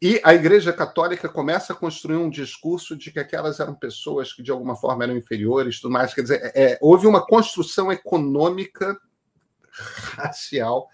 E 0.00 0.18
a 0.24 0.34
Igreja 0.34 0.72
Católica 0.72 1.28
começa 1.28 1.74
a 1.74 1.76
construir 1.76 2.16
um 2.16 2.30
discurso 2.30 2.96
de 2.96 3.12
que 3.12 3.18
aquelas 3.18 3.60
eram 3.60 3.74
pessoas 3.74 4.32
que 4.32 4.42
de 4.42 4.50
alguma 4.50 4.74
forma 4.74 5.04
eram 5.04 5.16
inferiores, 5.18 5.80
tudo 5.82 5.92
mais. 5.92 6.14
Quer 6.14 6.22
dizer, 6.22 6.40
é, 6.54 6.72
é 6.72 6.78
houve 6.80 7.06
uma 7.06 7.26
construção 7.26 7.92
econômica 7.92 8.98
racial 10.16 10.88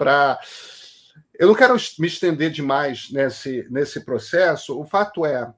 para. 0.00 0.40
Eu 1.38 1.48
não 1.48 1.54
quero 1.54 1.76
me 1.98 2.06
estender 2.06 2.50
demais 2.50 3.10
nesse, 3.10 3.66
nesse 3.70 4.02
processo. 4.02 4.78
O 4.80 4.86
fato 4.86 5.26
é, 5.26 5.52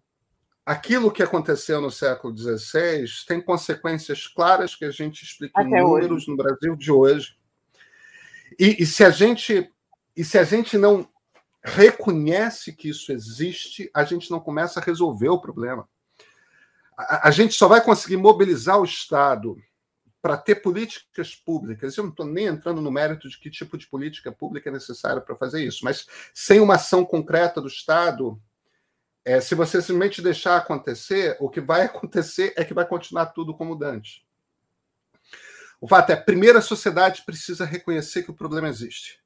aquilo 0.66 1.12
que 1.12 1.22
aconteceu 1.22 1.80
no 1.80 1.90
século 1.90 2.36
XVI 2.36 3.04
tem 3.26 3.40
consequências 3.40 4.26
claras 4.26 4.74
que 4.74 4.84
a 4.84 4.90
gente 4.90 5.22
explica 5.22 5.60
Até 5.60 5.68
em 5.68 5.82
números 5.82 6.22
hoje. 6.22 6.30
no 6.30 6.36
Brasil 6.36 6.76
de 6.76 6.90
hoje. 6.90 7.36
E, 8.58 8.82
e, 8.82 8.86
se 8.86 9.04
a 9.04 9.10
gente 9.10 9.70
e 10.16 10.24
se 10.24 10.38
a 10.38 10.44
gente 10.44 10.76
não 10.76 11.08
reconhece 11.64 12.72
que 12.72 12.88
isso 12.88 13.12
existe, 13.12 13.88
a 13.94 14.04
gente 14.04 14.30
não 14.30 14.40
começa 14.40 14.80
a 14.80 14.82
resolver 14.82 15.28
o 15.28 15.40
problema. 15.40 15.88
A, 16.98 17.28
a 17.28 17.30
gente 17.30 17.54
só 17.54 17.68
vai 17.68 17.82
conseguir 17.82 18.16
mobilizar 18.16 18.78
o 18.78 18.84
Estado 18.84 19.56
para 20.22 20.36
ter 20.36 20.62
políticas 20.62 21.34
públicas. 21.34 21.96
Eu 21.96 22.04
não 22.04 22.10
estou 22.10 22.24
nem 22.24 22.46
entrando 22.46 22.80
no 22.80 22.92
mérito 22.92 23.28
de 23.28 23.36
que 23.36 23.50
tipo 23.50 23.76
de 23.76 23.88
política 23.88 24.30
pública 24.30 24.70
é 24.70 24.72
necessária 24.72 25.20
para 25.20 25.34
fazer 25.34 25.64
isso, 25.64 25.84
mas 25.84 26.06
sem 26.32 26.60
uma 26.60 26.76
ação 26.76 27.04
concreta 27.04 27.60
do 27.60 27.66
Estado, 27.66 28.40
é, 29.24 29.40
se 29.40 29.56
você 29.56 29.82
simplesmente 29.82 30.22
deixar 30.22 30.56
acontecer, 30.56 31.36
o 31.40 31.50
que 31.50 31.60
vai 31.60 31.82
acontecer 31.86 32.54
é 32.56 32.64
que 32.64 32.72
vai 32.72 32.86
continuar 32.86 33.26
tudo 33.26 33.52
como 33.52 33.74
Dante. 33.74 34.24
O 35.80 35.88
fato 35.88 36.10
é, 36.10 36.16
primeiro 36.16 36.56
a 36.56 36.62
sociedade 36.62 37.24
precisa 37.26 37.64
reconhecer 37.64 38.22
que 38.22 38.30
o 38.30 38.36
problema 38.36 38.68
existe. 38.68 39.20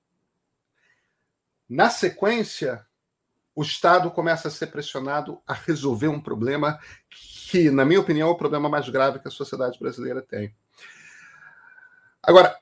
Na 1.69 1.91
sequência, 1.91 2.86
o 3.56 3.62
Estado 3.62 4.10
começa 4.10 4.48
a 4.48 4.50
ser 4.50 4.66
pressionado 4.66 5.40
a 5.46 5.54
resolver 5.54 6.08
um 6.08 6.20
problema 6.20 6.78
que, 7.50 7.70
na 7.70 7.86
minha 7.86 7.98
opinião, 7.98 8.28
é 8.28 8.30
o 8.30 8.36
problema 8.36 8.68
mais 8.68 8.86
grave 8.90 9.18
que 9.18 9.28
a 9.28 9.30
sociedade 9.30 9.78
brasileira 9.78 10.20
tem. 10.20 10.54
Agora, 12.22 12.54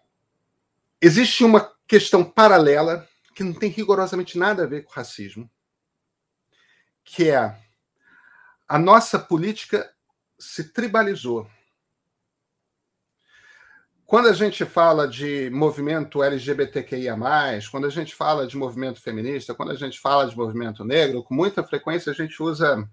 existe 1.01 1.43
uma 1.43 1.73
questão 1.89 2.23
paralela 2.23 3.09
que 3.35 3.43
não 3.43 3.53
tem 3.53 3.71
rigorosamente 3.71 4.39
nada 4.39 4.63
a 4.63 4.67
ver 4.69 4.85
com 4.85 4.93
racismo, 4.93 5.51
que 7.03 7.29
é 7.29 7.59
a 8.69 8.79
nossa 8.79 9.19
política 9.19 9.93
se 10.39 10.73
tribalizou. 10.73 11.51
Quando 14.15 14.29
a 14.29 14.33
gente 14.33 14.65
fala 14.65 15.09
de 15.09 15.51
movimento 15.51 16.23
LGBTQIA, 16.23 17.17
quando 17.69 17.89
a 17.89 17.91
gente 17.91 18.15
fala 18.15 18.47
de 18.47 18.57
movimento 18.57 19.01
feminista, 19.01 19.57
quando 19.57 19.73
a 19.73 19.75
gente 19.75 19.99
fala 19.99 20.29
de 20.29 20.37
movimento 20.37 20.85
negro, 20.85 21.25
com 21.25 21.35
muita 21.35 21.65
frequência 21.65 22.13
a 22.13 22.15
gente 22.15 22.41
usa 22.41 22.89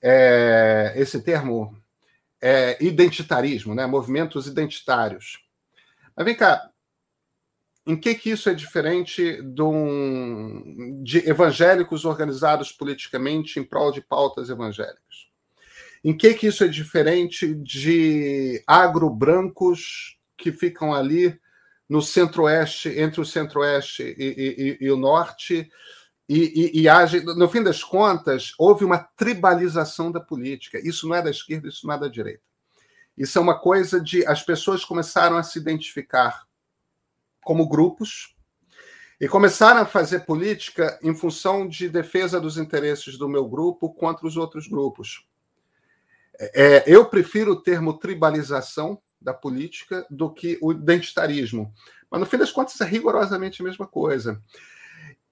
é, 0.00 0.92
esse 0.94 1.20
termo 1.20 1.76
é, 2.40 2.78
identitarismo, 2.80 3.74
né? 3.74 3.86
movimentos 3.86 4.46
identitários. 4.46 5.44
Mas 6.14 6.24
vem 6.24 6.36
cá, 6.36 6.70
em 7.84 7.96
que, 7.96 8.14
que 8.14 8.30
isso 8.30 8.48
é 8.48 8.54
diferente 8.54 9.42
de, 9.42 9.62
um, 9.62 11.02
de 11.02 11.28
evangélicos 11.28 12.04
organizados 12.04 12.70
politicamente 12.70 13.58
em 13.58 13.64
prol 13.64 13.90
de 13.90 14.00
pautas 14.00 14.48
evangélicas? 14.48 15.23
Em 16.04 16.14
que, 16.14 16.34
que 16.34 16.48
isso 16.48 16.62
é 16.62 16.68
diferente 16.68 17.54
de 17.54 18.62
agro-brancos 18.66 20.18
que 20.36 20.52
ficam 20.52 20.92
ali 20.92 21.40
no 21.88 22.02
centro-oeste, 22.02 22.90
entre 22.90 23.22
o 23.22 23.24
centro-oeste 23.24 24.02
e, 24.02 24.78
e, 24.80 24.84
e, 24.84 24.90
o 24.90 24.98
norte, 24.98 25.66
e, 26.28 26.82
e, 26.82 26.88
age, 26.88 27.20
no 27.20 27.48
fim 27.48 27.62
das 27.62 27.82
contas, 27.82 28.52
houve 28.58 28.84
uma 28.84 28.98
tribalização 29.16 30.12
da 30.12 30.20
política. 30.20 30.78
Isso 30.86 31.08
não 31.08 31.16
é 31.16 31.22
da 31.22 31.30
esquerda, 31.30 31.68
isso 31.68 31.86
não 31.86 31.94
é 31.94 31.98
da 31.98 32.08
direita. 32.08 32.42
Isso 33.16 33.38
é 33.38 33.40
uma 33.40 33.58
coisa 33.58 34.00
de 34.00 34.26
as 34.26 34.42
pessoas 34.42 34.84
começaram 34.84 35.36
a 35.36 35.42
se 35.42 35.58
identificar 35.58 36.42
como 37.42 37.68
grupos 37.68 38.34
e 39.20 39.28
começaram 39.28 39.80
a 39.80 39.86
fazer 39.86 40.20
política 40.20 40.98
em 41.02 41.14
função 41.14 41.68
de 41.68 41.88
defesa 41.88 42.40
dos 42.40 42.58
interesses 42.58 43.16
do 43.16 43.28
meu 43.28 43.48
grupo 43.48 43.94
contra 43.94 44.26
os 44.26 44.36
outros 44.36 44.66
grupos. 44.66 45.24
É, 46.38 46.84
eu 46.86 47.04
prefiro 47.06 47.52
o 47.52 47.62
termo 47.62 47.98
tribalização 47.98 49.00
da 49.20 49.32
política 49.32 50.06
do 50.10 50.30
que 50.32 50.58
o 50.60 50.72
identitarismo. 50.72 51.72
Mas, 52.10 52.20
no 52.20 52.26
fim 52.26 52.36
das 52.36 52.52
contas, 52.52 52.80
é 52.80 52.84
rigorosamente 52.84 53.62
a 53.62 53.64
mesma 53.64 53.86
coisa. 53.86 54.40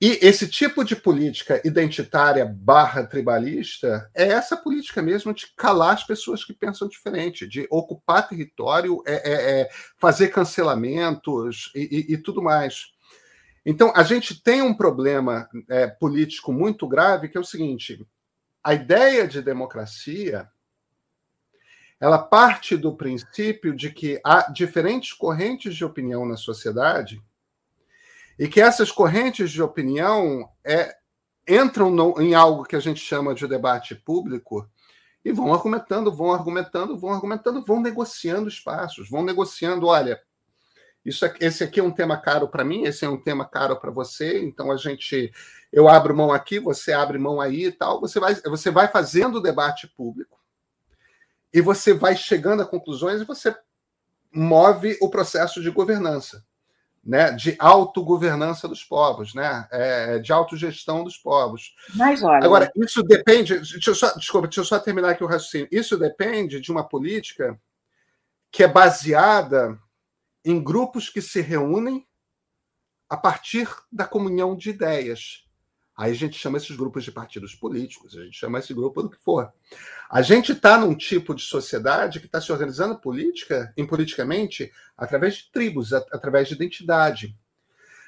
E 0.01 0.19
esse 0.21 0.49
tipo 0.49 0.83
de 0.83 0.97
política 0.97 1.62
identitária 1.65 2.45
barra 2.45 3.07
tribalista 3.07 4.11
é 4.12 4.25
essa 4.25 4.57
política 4.57 5.01
mesmo 5.01 5.33
de 5.33 5.47
calar 5.57 5.95
as 5.95 6.03
pessoas 6.03 6.45
que 6.45 6.53
pensam 6.53 6.88
diferente, 6.88 7.47
de 7.47 7.69
ocupar 7.71 8.29
território, 8.29 9.01
é, 9.07 9.12
é, 9.15 9.61
é 9.61 9.69
fazer 10.01 10.31
cancelamentos 10.31 11.71
e, 11.73 12.09
e, 12.09 12.15
e, 12.15 12.19
tudo 12.19 12.43
mais. 12.43 12.87
Então, 13.65 13.93
a 13.95 14.03
gente 14.03 14.43
tem 14.43 14.61
um 14.61 14.75
problema 14.75 15.49
é, 15.71 15.87
político 15.87 16.53
muito 16.53 16.88
grave, 16.88 17.29
que 17.29 17.38
é 17.38 17.41
o 17.41 17.45
seguinte: 17.45 18.05
a 18.61 18.75
ideia 18.75 19.29
de 19.29 19.41
democracia 19.41 20.49
ela 22.03 22.19
parte 22.19 22.77
do 22.77 22.97
princípio 22.97 23.73
de 23.73 23.88
que 23.88 24.21
há 24.25 24.51
diferentes 24.51 25.12
correntes 25.12 25.77
de 25.77 25.85
opinião 25.85 26.27
na 26.27 26.37
sociedade 26.37 27.23
e 28.37 28.49
que 28.49 28.61
essas 28.61 28.91
correntes 28.91 29.53
de 29.53 29.62
opinião 29.62 30.51
é, 30.65 30.97
entram 31.49 31.91
no, 31.91 32.21
em 32.21 32.35
algo 32.35 32.65
que 32.65 32.75
a 32.75 32.81
gente 32.81 32.99
chama 32.99 33.37
de 33.37 33.47
debate 33.47 33.95
público 33.95 34.69
e 35.25 35.31
vão 35.31 35.55
argumentando, 35.55 36.12
vão 36.12 36.33
argumentando, 36.33 36.99
vão 36.99 37.12
argumentando, 37.12 37.65
vão 37.65 37.81
negociando 37.81 38.49
espaços, 38.49 39.09
vão 39.09 39.23
negociando, 39.23 39.87
olha, 39.87 40.21
isso 41.05 41.25
esse 41.38 41.62
aqui 41.62 41.79
é 41.79 41.85
um 41.85 41.93
tema 41.93 42.21
caro 42.21 42.49
para 42.49 42.65
mim, 42.65 42.83
esse 42.83 43.05
é 43.05 43.09
um 43.09 43.23
tema 43.23 43.45
caro 43.45 43.77
para 43.77 43.93
você, 43.93 44.43
então 44.43 44.73
a 44.73 44.77
gente 44.77 45.31
eu 45.73 45.88
abro 45.88 46.17
mão 46.17 46.33
aqui, 46.33 46.59
você 46.59 46.93
abre 46.93 47.17
mão 47.17 47.41
aí 47.41 47.67
e 47.67 47.73
tal, 47.73 48.01
você 48.01 48.19
vai 48.19 48.35
você 48.35 48.73
vai 48.73 48.88
fazendo 48.88 49.37
o 49.37 49.41
debate 49.41 49.87
público 49.87 50.41
e 51.53 51.61
você 51.61 51.93
vai 51.93 52.17
chegando 52.17 52.62
a 52.62 52.67
conclusões 52.67 53.21
e 53.21 53.25
você 53.25 53.55
move 54.33 54.97
o 55.01 55.11
processo 55.11 55.61
de 55.61 55.71
governança 55.71 56.45
né, 57.05 57.33
de 57.33 57.57
autogovernança 57.59 58.69
dos 58.69 58.85
povos, 58.85 59.35
né, 59.35 59.67
é, 59.73 60.19
de 60.21 60.33
autogestão 60.33 61.03
dos 61.03 61.17
povos. 61.17 61.75
Mas 61.95 62.23
olha. 62.23 62.45
Agora, 62.45 62.71
isso 62.77 63.03
depende. 63.03 63.59
Deixa 63.59 63.91
eu 63.91 63.95
só, 63.95 64.15
desculpa, 64.15 64.47
deixa 64.47 64.61
eu 64.61 64.65
só 64.65 64.79
terminar 64.79 65.11
aqui 65.11 65.25
o 65.25 65.27
raciocínio. 65.27 65.69
Isso 65.71 65.97
depende 65.99 66.61
de 66.61 66.71
uma 66.71 66.87
política 66.87 67.61
que 68.51 68.62
é 68.62 68.69
baseada 68.69 69.79
em 70.45 70.62
grupos 70.62 71.09
que 71.09 71.21
se 71.21 71.41
reúnem 71.41 72.07
a 73.09 73.17
partir 73.17 73.69
da 73.91 74.07
comunhão 74.07 74.57
de 74.57 74.71
ideias. 74.71 75.45
Aí 75.96 76.11
a 76.11 76.14
gente 76.14 76.38
chama 76.38 76.57
esses 76.57 76.74
grupos 76.74 77.05
de 77.05 77.12
partidos 77.12 77.55
políticos, 77.55 78.16
a 78.16 78.24
gente 78.24 78.38
chama 78.38 78.59
esse 78.59 78.72
grupo 78.72 79.02
do 79.02 79.11
que 79.11 79.18
for. 79.18 79.52
A 80.11 80.22
gente 80.22 80.52
está 80.52 80.78
num 80.78 80.94
tipo 80.94 81.35
de 81.35 81.42
sociedade 81.42 82.18
que 82.18 82.26
está 82.26 82.40
se 82.40 82.50
organizando 82.50 82.98
política, 82.98 83.72
em 83.76 83.87
politicamente, 83.87 84.72
através 84.96 85.35
de 85.35 85.52
tribos, 85.52 85.92
através 85.92 86.48
de 86.48 86.55
identidade. 86.55 87.37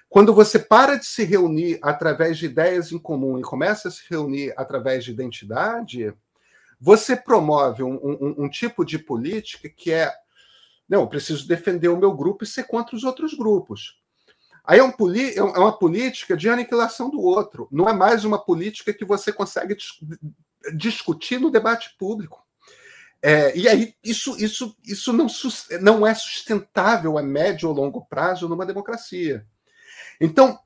Quando 0.08 0.32
você 0.32 0.58
para 0.58 0.96
de 0.96 1.04
se 1.06 1.24
reunir 1.24 1.78
através 1.82 2.38
de 2.38 2.46
ideias 2.46 2.92
em 2.92 2.98
comum 2.98 3.38
e 3.38 3.42
começa 3.42 3.88
a 3.88 3.90
se 3.90 4.02
reunir 4.08 4.54
através 4.56 5.04
de 5.04 5.10
identidade, 5.10 6.14
você 6.80 7.16
promove 7.16 7.82
um, 7.82 7.94
um, 7.94 8.44
um 8.44 8.48
tipo 8.48 8.84
de 8.84 8.98
política 8.98 9.68
que 9.68 9.92
é 9.92 10.12
não, 10.88 11.00
eu 11.00 11.08
preciso 11.08 11.48
defender 11.48 11.88
o 11.88 11.96
meu 11.96 12.12
grupo 12.12 12.44
e 12.44 12.46
ser 12.46 12.64
contra 12.64 12.94
os 12.94 13.04
outros 13.04 13.34
grupos. 13.34 13.98
Aí 14.64 14.78
é, 14.78 14.82
um 14.82 14.88
é, 14.88 15.36
é 15.36 15.42
uma 15.42 15.78
política 15.78 16.36
de 16.36 16.48
aniquilação 16.48 17.10
do 17.10 17.20
outro. 17.20 17.68
Não 17.70 17.86
é 17.86 17.92
mais 17.92 18.24
uma 18.24 18.42
política 18.42 18.94
que 18.94 19.04
você 19.04 19.30
consegue 19.30 19.74
dis 19.74 19.92
discutir 20.74 21.38
no 21.38 21.50
debate 21.50 21.94
público. 21.98 22.42
É, 23.22 23.56
e 23.56 23.68
aí, 23.68 23.94
isso, 24.02 24.34
isso, 24.42 24.74
isso 24.82 25.12
não, 25.12 25.26
não 25.82 26.06
é 26.06 26.14
sustentável 26.14 27.18
a 27.18 27.22
médio 27.22 27.68
ou 27.68 27.74
longo 27.74 28.06
prazo 28.06 28.48
numa 28.48 28.64
democracia. 28.64 29.46
Então, 30.18 30.58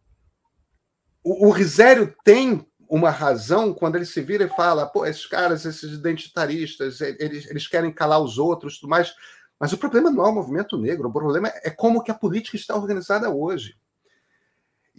o, 1.23 1.49
o 1.49 1.51
Risério 1.51 2.15
tem 2.25 2.65
uma 2.89 3.11
razão 3.11 3.75
quando 3.75 3.97
ele 3.97 4.07
se 4.07 4.21
vira 4.21 4.45
e 4.45 4.49
fala: 4.49 4.87
pô, 4.87 5.05
esses 5.05 5.27
caras, 5.27 5.65
esses 5.65 5.93
identitaristas, 5.93 7.01
eles, 7.01 7.51
eles 7.51 7.67
querem 7.67 7.93
calar 7.93 8.21
os 8.21 8.39
outros 8.39 8.79
tudo 8.79 8.91
mais. 8.91 9.13
Mas 9.59 9.73
o 9.73 9.79
problema 9.79 10.09
não 10.09 10.25
é 10.25 10.29
o 10.29 10.35
movimento 10.35 10.79
negro, 10.79 11.09
o 11.09 11.13
problema 11.13 11.53
é 11.65 11.71
como 11.71 12.03
que 12.03 12.13
a 12.13 12.15
política 12.15 12.57
está 12.57 12.77
organizada 12.77 13.29
hoje. 13.29 13.77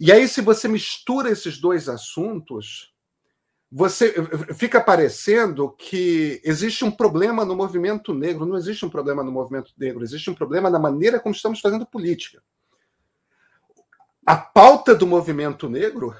E 0.00 0.10
aí, 0.10 0.26
se 0.26 0.40
você 0.40 0.66
mistura 0.66 1.30
esses 1.30 1.58
dois 1.58 1.86
assuntos, 1.86 2.94
você 3.70 4.14
fica 4.54 4.80
parecendo 4.80 5.70
que 5.72 6.40
existe 6.42 6.86
um 6.86 6.90
problema 6.90 7.44
no 7.44 7.54
movimento 7.54 8.14
negro. 8.14 8.46
Não 8.46 8.56
existe 8.56 8.84
um 8.86 8.88
problema 8.88 9.22
no 9.22 9.30
movimento 9.30 9.72
negro, 9.76 10.02
existe 10.02 10.30
um 10.30 10.34
problema 10.34 10.70
na 10.70 10.78
maneira 10.78 11.20
como 11.20 11.34
estamos 11.34 11.60
fazendo 11.60 11.84
política. 11.84 12.42
A 14.24 14.36
pauta 14.36 14.94
do 14.94 15.06
movimento 15.06 15.68
negro, 15.68 16.16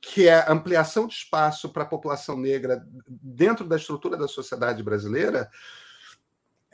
que 0.00 0.26
é 0.26 0.50
ampliação 0.50 1.06
de 1.06 1.14
espaço 1.14 1.68
para 1.68 1.82
a 1.82 1.86
população 1.86 2.36
negra 2.38 2.82
dentro 3.06 3.66
da 3.66 3.76
estrutura 3.76 4.16
da 4.16 4.26
sociedade 4.26 4.82
brasileira, 4.82 5.50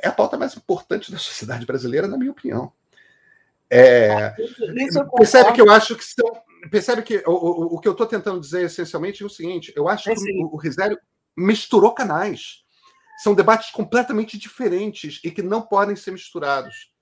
é 0.01 0.07
a 0.07 0.12
pauta 0.12 0.38
mais 0.38 0.57
importante 0.57 1.11
da 1.11 1.18
sociedade 1.18 1.66
brasileira, 1.66 2.07
na 2.07 2.16
minha 2.16 2.31
opinião. 2.31 2.72
É, 3.70 4.35
percebe 5.16 5.52
que 5.52 5.61
eu 5.61 5.70
acho 5.70 5.94
que 5.94 6.04
são. 6.04 6.42
Percebe 6.70 7.02
que 7.02 7.22
o, 7.26 7.31
o, 7.31 7.76
o 7.76 7.81
que 7.81 7.87
eu 7.87 7.92
estou 7.92 8.07
tentando 8.07 8.40
dizer 8.40 8.64
essencialmente 8.64 9.22
é 9.22 9.26
o 9.26 9.31
seguinte: 9.31 9.72
eu 9.76 9.88
acho 9.88 10.11
é 10.11 10.14
que 10.14 10.42
o, 10.42 10.54
o 10.54 10.57
Risério 10.57 10.98
misturou 11.37 11.92
canais. 11.92 12.64
São 13.22 13.35
debates 13.35 13.70
completamente 13.70 14.38
diferentes 14.38 15.20
e 15.24 15.31
que 15.31 15.42
não 15.42 15.61
podem 15.61 15.96
ser 15.96 16.12
misturados. 16.12 16.92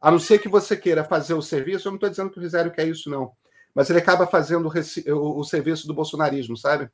A 0.00 0.10
não 0.10 0.18
ser 0.18 0.38
que 0.38 0.48
você 0.48 0.76
queira 0.76 1.02
fazer 1.02 1.34
o 1.34 1.42
serviço, 1.42 1.88
eu 1.88 1.92
não 1.92 1.96
estou 1.96 2.10
dizendo 2.10 2.30
que 2.30 2.38
o 2.38 2.42
Risério 2.42 2.72
quer 2.72 2.86
isso, 2.86 3.10
não. 3.10 3.32
Mas 3.74 3.90
ele 3.90 3.98
acaba 3.98 4.26
fazendo 4.26 4.68
o, 4.68 5.40
o 5.40 5.44
serviço 5.44 5.86
do 5.86 5.94
bolsonarismo, 5.94 6.56
sabe? 6.56 6.88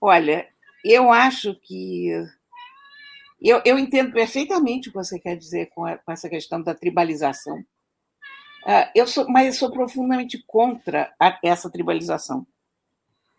Olha, 0.00 0.46
eu 0.84 1.10
acho 1.10 1.54
que. 1.62 2.10
Eu, 3.40 3.60
eu 3.64 3.78
entendo 3.78 4.12
perfeitamente 4.12 4.88
o 4.88 4.92
que 4.92 4.98
você 4.98 5.18
quer 5.18 5.36
dizer 5.36 5.66
com, 5.74 5.84
a, 5.84 5.96
com 5.98 6.12
essa 6.12 6.28
questão 6.28 6.62
da 6.62 6.74
tribalização. 6.74 7.64
Uh, 8.66 8.90
eu 8.96 9.06
sou, 9.06 9.28
mas 9.28 9.46
eu 9.46 9.52
sou 9.52 9.70
profundamente 9.70 10.42
contra 10.44 11.14
a, 11.20 11.38
essa 11.40 11.70
tribalização. 11.70 12.44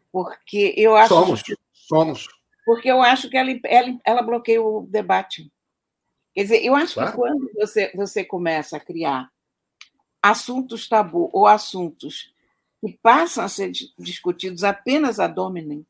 Porque 0.10 0.74
eu 0.78 0.96
acho. 0.96 1.10
Somos, 1.10 1.42
que, 1.44 1.58
somos. 1.74 2.28
Porque 2.66 2.90
eu 2.90 3.02
acho 3.02 3.30
que 3.30 3.36
ela, 3.36 3.52
ela, 3.66 4.00
ela 4.06 4.22
bloqueia 4.22 4.62
o 4.62 4.88
debate. 4.90 5.52
Quer 6.34 6.44
dizer, 6.44 6.64
eu 6.64 6.74
acho 6.76 6.94
claro. 6.94 7.12
que 7.12 7.18
quando 7.18 7.52
você, 7.56 7.92
você 7.94 8.24
começa 8.24 8.78
a 8.78 8.80
criar 8.80 9.30
assuntos 10.22 10.88
tabu 10.88 11.30
ou 11.34 11.46
assuntos 11.46 12.34
que 12.80 12.98
passam 13.02 13.44
a 13.44 13.50
ser 13.50 13.72
discutidos 14.00 14.64
apenas 14.64 15.20
a 15.20 15.28
dominem, 15.28 15.86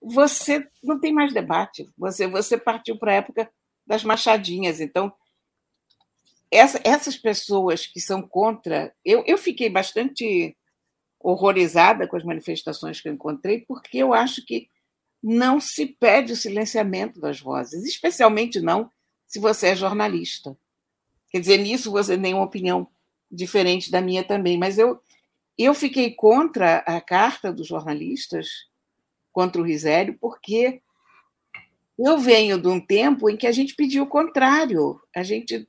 você 0.00 0.68
não 0.80 1.00
tem 1.00 1.12
mais 1.12 1.32
debate. 1.32 1.90
Você, 1.98 2.28
você 2.28 2.56
partiu 2.56 2.96
para 2.96 3.12
a 3.12 3.16
época 3.16 3.50
das 3.84 4.04
machadinhas. 4.04 4.80
Então, 4.80 5.12
essa, 6.50 6.80
essas 6.84 7.16
pessoas 7.16 7.86
que 7.86 8.00
são 8.00 8.22
contra. 8.22 8.94
Eu, 9.04 9.22
eu 9.26 9.38
fiquei 9.38 9.68
bastante 9.68 10.56
horrorizada 11.20 12.06
com 12.06 12.16
as 12.16 12.24
manifestações 12.24 13.00
que 13.00 13.08
eu 13.08 13.12
encontrei, 13.12 13.64
porque 13.66 13.98
eu 13.98 14.14
acho 14.14 14.44
que 14.44 14.68
não 15.22 15.58
se 15.58 15.86
pede 15.86 16.32
o 16.32 16.36
silenciamento 16.36 17.20
das 17.20 17.40
vozes, 17.40 17.84
especialmente 17.84 18.60
não 18.60 18.90
se 19.26 19.40
você 19.40 19.68
é 19.68 19.76
jornalista. 19.76 20.56
Quer 21.30 21.40
dizer, 21.40 21.58
nisso 21.58 21.90
você 21.90 22.16
tem 22.16 22.32
uma 22.32 22.44
opinião 22.44 22.86
diferente 23.30 23.90
da 23.90 24.00
minha 24.00 24.22
também, 24.22 24.56
mas 24.56 24.78
eu, 24.78 25.00
eu 25.58 25.74
fiquei 25.74 26.12
contra 26.12 26.78
a 26.78 27.00
carta 27.00 27.52
dos 27.52 27.66
jornalistas 27.66 28.46
contra 29.32 29.60
o 29.60 29.64
Risério, 29.64 30.16
porque 30.20 30.80
eu 31.98 32.18
venho 32.18 32.60
de 32.60 32.68
um 32.68 32.80
tempo 32.80 33.28
em 33.28 33.36
que 33.36 33.46
a 33.46 33.52
gente 33.52 33.74
pediu 33.74 34.04
o 34.04 34.08
contrário, 34.08 35.00
a 35.14 35.22
gente, 35.22 35.66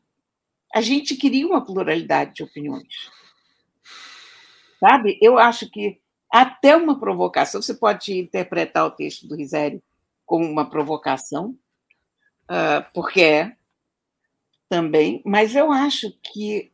a 0.73 0.81
gente 0.81 1.15
queria 1.15 1.47
uma 1.47 1.63
pluralidade 1.63 2.33
de 2.35 2.43
opiniões. 2.43 3.11
Sabe? 4.79 5.17
Eu 5.21 5.37
acho 5.37 5.69
que 5.69 5.99
até 6.31 6.75
uma 6.75 6.99
provocação, 6.99 7.61
você 7.61 7.73
pode 7.73 8.17
interpretar 8.17 8.85
o 8.85 8.91
texto 8.91 9.27
do 9.27 9.35
Risério 9.35 9.81
como 10.25 10.45
uma 10.45 10.69
provocação, 10.69 11.57
uh, 12.43 12.85
porque 12.93 13.21
é 13.21 13.55
também, 14.69 15.21
mas 15.25 15.55
eu 15.55 15.71
acho 15.71 16.11
que 16.21 16.73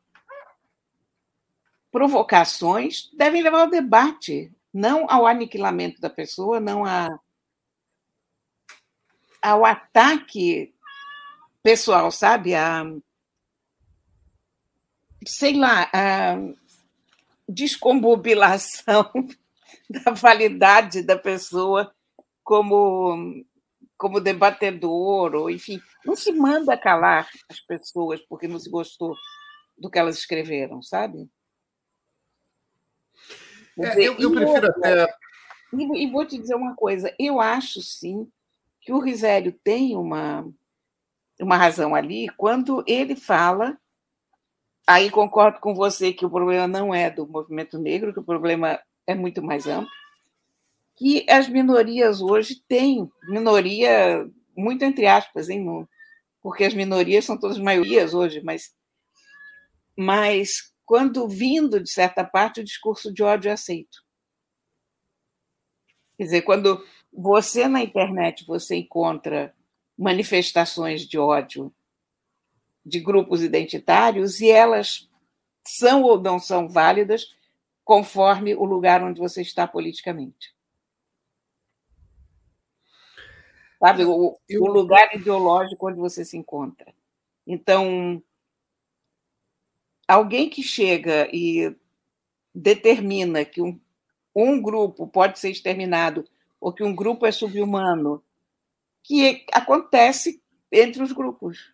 provocações 1.92 3.12
devem 3.16 3.44
levar 3.44 3.62
ao 3.62 3.70
debate 3.70 4.52
não 4.74 5.06
ao 5.08 5.28
aniquilamento 5.28 6.02
da 6.02 6.10
pessoa, 6.10 6.60
não 6.60 6.84
a, 6.84 7.08
ao 9.40 9.64
ataque 9.64 10.74
pessoal, 11.62 12.12
sabe? 12.12 12.56
A, 12.56 12.84
sei 15.28 15.56
lá, 15.56 15.90
a 15.94 16.36
descombobilação 17.48 19.12
da 19.90 20.12
validade 20.12 21.02
da 21.02 21.18
pessoa 21.18 21.94
como 22.44 23.46
como 23.98 24.20
debatedor, 24.20 25.34
ou 25.34 25.50
enfim, 25.50 25.82
não 26.06 26.14
se 26.14 26.30
manda 26.34 26.78
calar 26.78 27.30
as 27.50 27.62
pessoas 27.62 28.22
porque 28.28 28.50
não 28.50 28.60
se 28.60 28.70
gostou 28.70 29.16
do 29.78 29.90
que 29.90 29.98
elas 29.98 30.18
escreveram, 30.18 30.82
sabe? 30.82 31.30
É, 33.80 33.98
eu, 34.00 34.18
eu 34.20 34.32
prefiro 34.32 34.68
até. 34.68 35.08
E, 35.74 36.04
e, 36.04 36.12
vou 36.12 36.26
te 36.26 36.38
dizer 36.38 36.56
uma 36.56 36.76
coisa: 36.76 37.14
eu 37.18 37.40
acho 37.40 37.82
sim 37.82 38.30
que 38.82 38.92
o 38.92 39.00
Risério 39.00 39.58
tem 39.64 39.96
uma, 39.96 40.46
uma 41.40 41.58
razão 41.58 41.96
ali 41.96 42.28
quando 42.38 42.84
ele 42.86 43.16
fala. 43.16 43.78
Aí 44.86 45.10
concordo 45.10 45.60
com 45.60 45.74
você 45.74 46.12
que 46.12 46.26
o 46.26 46.30
problema 46.30 46.68
não 46.68 46.94
é 46.94 47.10
do 47.10 47.26
movimento 47.26 47.80
negro, 47.80 48.14
que 48.14 48.20
o 48.20 48.24
problema 48.24 48.80
é 49.08 49.16
muito 49.16 49.42
mais 49.42 49.66
amplo. 49.66 49.90
Que 50.96 51.26
as 51.30 51.48
minorias 51.48 52.22
hoje 52.22 52.62
têm, 52.68 53.10
minoria, 53.30 54.30
muito 54.56 54.84
entre 54.84 55.08
aspas, 55.08 55.50
hein, 55.50 55.88
porque 56.42 56.66
as 56.66 56.74
minorias 56.74 57.24
são 57.24 57.40
todas 57.40 57.58
maiorias 57.58 58.14
hoje, 58.14 58.42
mas, 58.44 58.76
mas 59.98 60.74
quando 60.86 61.28
vindo 61.30 61.82
de 61.82 61.90
certa 61.90 62.24
parte 62.24 62.60
o 62.60 62.64
discurso 62.64 63.12
de 63.12 63.24
ódio 63.24 63.50
é 63.50 63.54
aceito. 63.54 64.04
Quer 66.18 66.24
dizer, 66.24 66.42
quando 66.42 66.86
você 67.12 67.68
na 67.68 67.82
internet 67.82 68.46
você 68.46 68.76
encontra 68.76 69.56
manifestações 69.98 71.08
de 71.08 71.18
ódio 71.18 71.74
de 72.86 73.00
grupos 73.00 73.42
identitários 73.42 74.40
e 74.42 74.50
elas 74.50 75.10
são 75.66 76.04
ou 76.04 76.20
não 76.20 76.40
são 76.40 76.68
válidas 76.68 77.34
conforme 77.84 78.56
o 78.56 78.64
lugar 78.64 79.04
onde 79.04 79.20
você 79.20 79.42
está 79.42 79.68
politicamente. 79.68 80.54
Sabe, 83.80 84.06
o, 84.06 84.38
o 84.50 84.68
lugar 84.68 85.14
ideológico 85.14 85.90
onde 85.90 86.00
você 86.00 86.24
se 86.24 86.38
encontra. 86.38 86.94
Então, 87.46 88.24
alguém 90.08 90.50
que 90.50 90.64
chega 90.64 91.28
e 91.34 91.76
determina 92.56 93.44
que 93.44 93.62
um, 93.62 93.78
um 94.34 94.62
grupo 94.62 95.06
pode 95.08 95.38
ser 95.38 95.50
exterminado 95.50 96.26
ou 96.62 96.72
que 96.72 96.84
um 96.84 96.96
grupo 96.96 97.26
é 97.26 97.32
subhumano, 97.32 98.24
que 99.04 99.46
acontece 99.52 100.42
entre 100.72 101.04
os 101.04 101.12
grupos, 101.12 101.73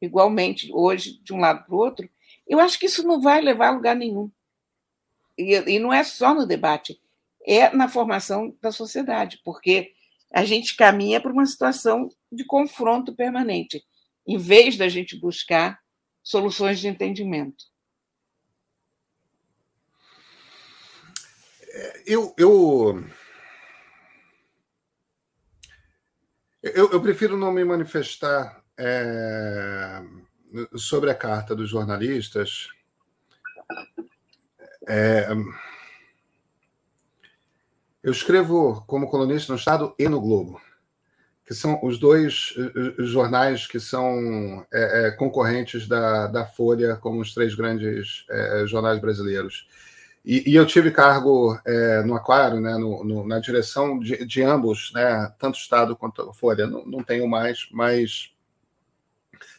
igualmente, 0.00 0.70
hoje, 0.72 1.20
de 1.22 1.32
um 1.32 1.38
lado 1.38 1.64
para 1.64 1.74
o 1.74 1.78
outro, 1.78 2.08
eu 2.46 2.60
acho 2.60 2.78
que 2.78 2.86
isso 2.86 3.06
não 3.06 3.20
vai 3.20 3.40
levar 3.40 3.68
a 3.68 3.72
lugar 3.72 3.96
nenhum. 3.96 4.30
E, 5.36 5.54
e 5.54 5.78
não 5.78 5.92
é 5.92 6.02
só 6.02 6.34
no 6.34 6.46
debate, 6.46 7.00
é 7.46 7.74
na 7.74 7.88
formação 7.88 8.56
da 8.60 8.72
sociedade, 8.72 9.40
porque 9.44 9.92
a 10.32 10.44
gente 10.44 10.76
caminha 10.76 11.20
para 11.20 11.32
uma 11.32 11.46
situação 11.46 12.08
de 12.30 12.44
confronto 12.44 13.14
permanente, 13.14 13.82
em 14.26 14.36
vez 14.36 14.76
da 14.76 14.88
gente 14.88 15.18
buscar 15.18 15.80
soluções 16.22 16.80
de 16.80 16.88
entendimento. 16.88 17.64
Eu, 22.04 22.34
eu, 22.36 23.04
eu, 26.62 26.90
eu 26.90 27.00
prefiro 27.00 27.36
não 27.36 27.52
me 27.52 27.64
manifestar 27.64 28.62
é, 28.78 30.02
sobre 30.76 31.10
a 31.10 31.14
carta 31.14 31.54
dos 31.54 31.68
jornalistas. 31.68 32.68
É, 34.88 35.28
eu 38.02 38.12
escrevo 38.12 38.82
como 38.86 39.10
colunista 39.10 39.52
no 39.52 39.58
Estado 39.58 39.94
e 39.98 40.08
no 40.08 40.20
Globo 40.20 40.60
que 41.48 41.54
são 41.54 41.80
os 41.82 41.98
dois 41.98 42.52
jornais 42.98 43.66
que 43.66 43.80
são 43.80 44.66
é, 44.70 45.06
é, 45.06 45.10
concorrentes 45.12 45.88
da, 45.88 46.26
da 46.26 46.44
Folha 46.44 46.94
como 46.96 47.22
os 47.22 47.32
três 47.32 47.54
grandes 47.54 48.26
é, 48.28 48.66
jornais 48.66 49.00
brasileiros. 49.00 49.66
E, 50.22 50.50
e, 50.50 50.54
eu 50.54 50.66
tive 50.66 50.90
cargo 50.90 51.58
no 52.04 52.14
Aquário, 52.14 52.60
né, 52.60 52.76
no, 52.76 53.02
no, 53.02 53.26
na 53.26 53.38
direção 53.38 53.98
de, 53.98 54.26
de, 54.26 54.42
ambos, 54.42 54.92
né, 54.92 55.32
tanto 55.38 55.58
Estado 55.58 55.96
quanto 55.96 56.34
Folha. 56.34 56.66
Não, 56.66 56.84
não 56.84 57.02
tenho 57.02 57.26
mais, 57.26 57.66
mas. 57.72 58.30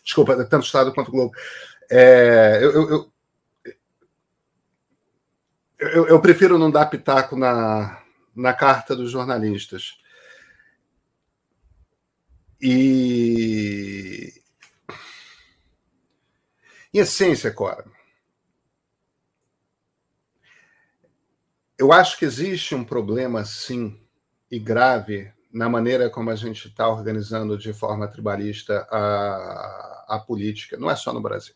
Desculpa, 0.03 0.35
tanto 0.45 0.65
Estado 0.65 0.93
quanto 0.93 1.11
Globo. 1.11 1.33
eu, 1.89 2.71
eu, 2.89 3.11
eu, 5.79 6.07
eu 6.07 6.21
prefiro 6.21 6.57
não 6.57 6.69
dar 6.69 6.87
pitaco 6.87 7.35
na, 7.35 8.01
na 8.35 8.53
carta 8.53 8.95
dos 8.95 9.11
jornalistas. 9.11 9.97
E. 12.61 14.33
Em 16.93 16.99
essência, 16.99 17.51
Cora, 17.51 17.85
eu 21.77 21.93
acho 21.93 22.17
que 22.17 22.25
existe 22.25 22.75
um 22.75 22.83
problema, 22.83 23.45
sim, 23.45 23.97
e 24.51 24.59
grave, 24.59 25.31
na 25.51 25.67
maneira 25.67 26.09
como 26.09 26.29
a 26.29 26.35
gente 26.35 26.67
está 26.67 26.87
organizando 26.87 27.57
de 27.57 27.73
forma 27.73 28.07
tribalista 28.07 28.87
a, 28.91 30.05
a 30.07 30.19
política, 30.19 30.77
não 30.77 30.89
é 30.89 30.95
só 30.95 31.11
no 31.11 31.21
Brasil. 31.21 31.55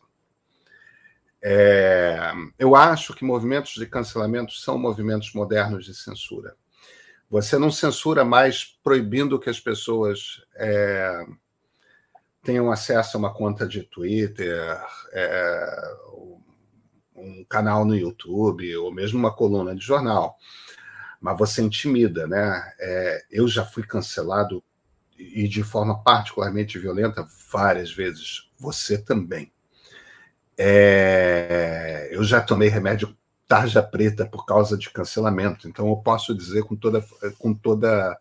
É, 1.42 2.32
eu 2.58 2.74
acho 2.74 3.14
que 3.14 3.24
movimentos 3.24 3.74
de 3.74 3.86
cancelamento 3.86 4.52
são 4.52 4.78
movimentos 4.78 5.32
modernos 5.34 5.84
de 5.84 5.94
censura. 5.94 6.56
Você 7.28 7.58
não 7.58 7.70
censura 7.70 8.24
mais 8.24 8.64
proibindo 8.82 9.38
que 9.38 9.50
as 9.50 9.60
pessoas 9.60 10.42
é, 10.56 11.26
tenham 12.42 12.70
acesso 12.70 13.16
a 13.16 13.20
uma 13.20 13.32
conta 13.32 13.66
de 13.66 13.82
Twitter, 13.82 14.80
é, 15.12 15.96
um 17.14 17.44
canal 17.44 17.84
no 17.84 17.94
YouTube, 17.94 18.76
ou 18.76 18.92
mesmo 18.92 19.18
uma 19.18 19.34
coluna 19.34 19.74
de 19.74 19.84
jornal. 19.84 20.36
Mas 21.24 21.38
você 21.38 21.62
intimida, 21.62 22.26
né? 22.26 22.74
É, 22.78 23.24
eu 23.30 23.48
já 23.48 23.64
fui 23.64 23.82
cancelado 23.82 24.62
e 25.18 25.48
de 25.48 25.62
forma 25.62 26.02
particularmente 26.02 26.78
violenta 26.78 27.26
várias 27.50 27.90
vezes. 27.90 28.50
Você 28.58 28.98
também. 28.98 29.50
É, 30.58 32.10
eu 32.12 32.22
já 32.24 32.42
tomei 32.42 32.68
remédio 32.68 33.16
tarja 33.48 33.82
preta 33.82 34.26
por 34.26 34.44
causa 34.44 34.76
de 34.76 34.90
cancelamento. 34.90 35.66
Então 35.66 35.88
eu 35.88 35.96
posso 35.96 36.34
dizer 36.34 36.62
com 36.64 36.76
toda, 36.76 37.02
com 37.38 37.54
toda 37.54 38.18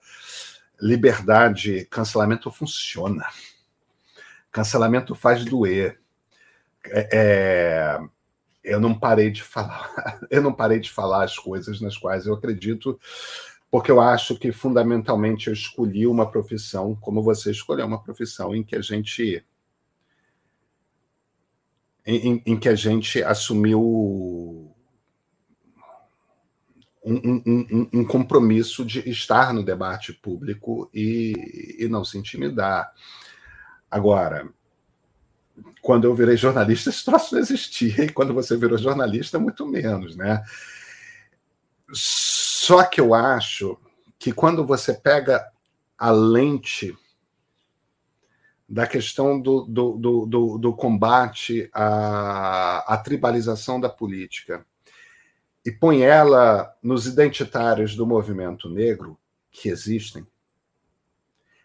liberdade, 0.79 1.85
cancelamento 1.91 2.49
funciona. 2.49 3.27
Cancelamento 4.49 5.13
faz 5.13 5.43
doer. 5.43 5.99
É, 6.85 7.09
é 7.11 7.99
eu 8.63 8.79
não 8.79 8.97
parei 8.97 9.29
de 9.29 9.43
falar, 9.43 10.19
eu 10.29 10.41
não 10.41 10.53
parei 10.53 10.79
de 10.79 10.91
falar 10.91 11.23
as 11.23 11.37
coisas 11.37 11.81
nas 11.81 11.97
quais 11.97 12.25
eu 12.25 12.33
acredito, 12.33 12.99
porque 13.69 13.91
eu 13.91 13.99
acho 13.99 14.37
que 14.37 14.51
fundamentalmente 14.51 15.47
eu 15.47 15.53
escolhi 15.53 16.07
uma 16.07 16.29
profissão, 16.29 16.95
como 16.95 17.21
você 17.21 17.51
escolheu 17.51 17.85
uma 17.85 18.01
profissão 18.01 18.55
em 18.55 18.63
que 18.63 18.75
a 18.75 18.81
gente 18.81 19.43
em, 22.05 22.41
em 22.45 22.59
que 22.59 22.67
a 22.67 22.75
gente 22.75 23.23
assumiu 23.23 24.73
um, 27.03 27.43
um, 27.45 27.89
um, 27.93 28.05
compromisso 28.05 28.85
de 28.85 29.09
estar 29.09 29.53
no 29.53 29.63
debate 29.63 30.13
público 30.13 30.89
e, 30.93 31.77
e 31.79 31.87
não 31.87 32.03
se 32.05 32.17
intimidar. 32.17 32.93
Agora, 33.91 34.49
quando 35.81 36.05
eu 36.05 36.15
virei 36.15 36.37
jornalista, 36.37 36.89
esse 36.89 37.03
troço 37.03 37.35
não 37.35 37.41
existia, 37.41 38.05
e 38.05 38.09
quando 38.09 38.33
você 38.33 38.55
virou 38.57 38.77
jornalista, 38.77 39.37
muito 39.39 39.65
menos, 39.67 40.15
né? 40.15 40.43
Só 41.93 42.83
que 42.83 42.99
eu 42.99 43.13
acho 43.13 43.77
que 44.17 44.31
quando 44.31 44.65
você 44.65 44.93
pega 44.93 45.45
a 45.97 46.09
lente 46.11 46.97
da 48.67 48.87
questão 48.87 49.39
do, 49.39 49.65
do, 49.65 49.97
do, 49.97 50.25
do, 50.25 50.57
do 50.57 50.73
combate 50.73 51.69
à, 51.73 52.93
à 52.93 52.97
tribalização 52.97 53.79
da 53.79 53.89
política 53.89 54.65
e 55.65 55.71
põe 55.71 56.01
ela 56.01 56.73
nos 56.81 57.05
identitários 57.05 57.95
do 57.95 58.07
movimento 58.07 58.69
negro, 58.69 59.17
que 59.51 59.69
existem, 59.69 60.25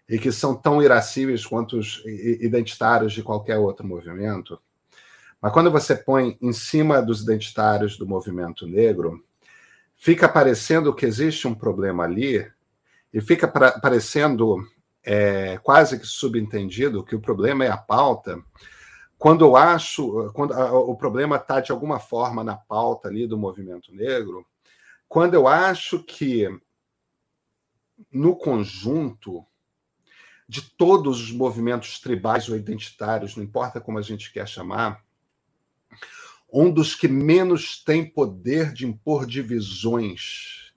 e 0.09 0.18
que 0.18 0.33
são 0.33 0.55
tão 0.55 0.83
irascíveis 0.83 1.44
quanto 1.44 1.79
os 1.79 2.03
identitários 2.07 3.12
de 3.12 3.23
qualquer 3.23 3.59
outro 3.59 3.87
movimento. 3.87 4.59
Mas 5.40 5.53
quando 5.53 5.71
você 5.71 5.94
põe 5.94 6.38
em 6.40 6.53
cima 6.53 7.03
dos 7.03 7.23
identitários 7.23 7.97
do 7.97 8.07
movimento 8.07 8.66
negro, 8.66 9.23
fica 9.94 10.29
parecendo 10.29 10.94
que 10.94 11.07
existe 11.07 11.47
um 11.47 11.55
problema 11.55 12.05
ali, 12.05 12.51
e 13.12 13.21
fica 13.21 13.49
parecendo 13.49 14.57
é, 15.03 15.59
quase 15.59 15.99
que 15.99 16.07
subentendido 16.07 17.05
que 17.05 17.16
o 17.16 17.21
problema 17.21 17.64
é 17.64 17.71
a 17.71 17.77
pauta, 17.77 18.42
quando 19.16 19.44
eu 19.44 19.57
acho, 19.57 20.31
quando 20.33 20.53
o 20.53 20.94
problema 20.97 21.37
está 21.37 21.61
de 21.61 21.73
alguma 21.73 21.99
forma 21.99 22.44
na 22.44 22.57
pauta 22.57 23.09
ali 23.09 23.27
do 23.27 23.37
movimento 23.37 23.92
negro, 23.92 24.47
quando 25.09 25.35
eu 25.35 25.49
acho 25.49 26.05
que 26.05 26.49
no 28.12 28.37
conjunto 28.37 29.44
de 30.49 30.63
todos 30.63 31.21
os 31.21 31.31
movimentos 31.31 32.01
tribais 32.01 32.49
ou 32.49 32.57
identitários, 32.57 33.37
não 33.37 33.45
importa 33.45 33.81
como 33.81 33.99
a 33.99 34.03
gente 34.03 34.33
quer 34.33 34.49
chamar, 34.49 35.05
um 36.51 36.73
dos 36.73 36.95
que 36.95 37.07
menos 37.07 37.83
tem 37.85 38.09
poder 38.09 38.73
de 38.73 38.87
impor 38.87 39.27
divisões 39.27 40.73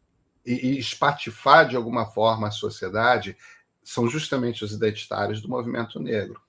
e, 0.45 0.53
e 0.53 0.79
espatifar 0.79 1.69
de 1.69 1.77
alguma 1.77 2.05
forma 2.05 2.47
a 2.47 2.51
sociedade 2.51 3.37
são 3.81 4.09
justamente 4.09 4.65
os 4.65 4.73
identitários 4.73 5.41
do 5.41 5.47
movimento 5.47 5.99
negro. 5.99 6.41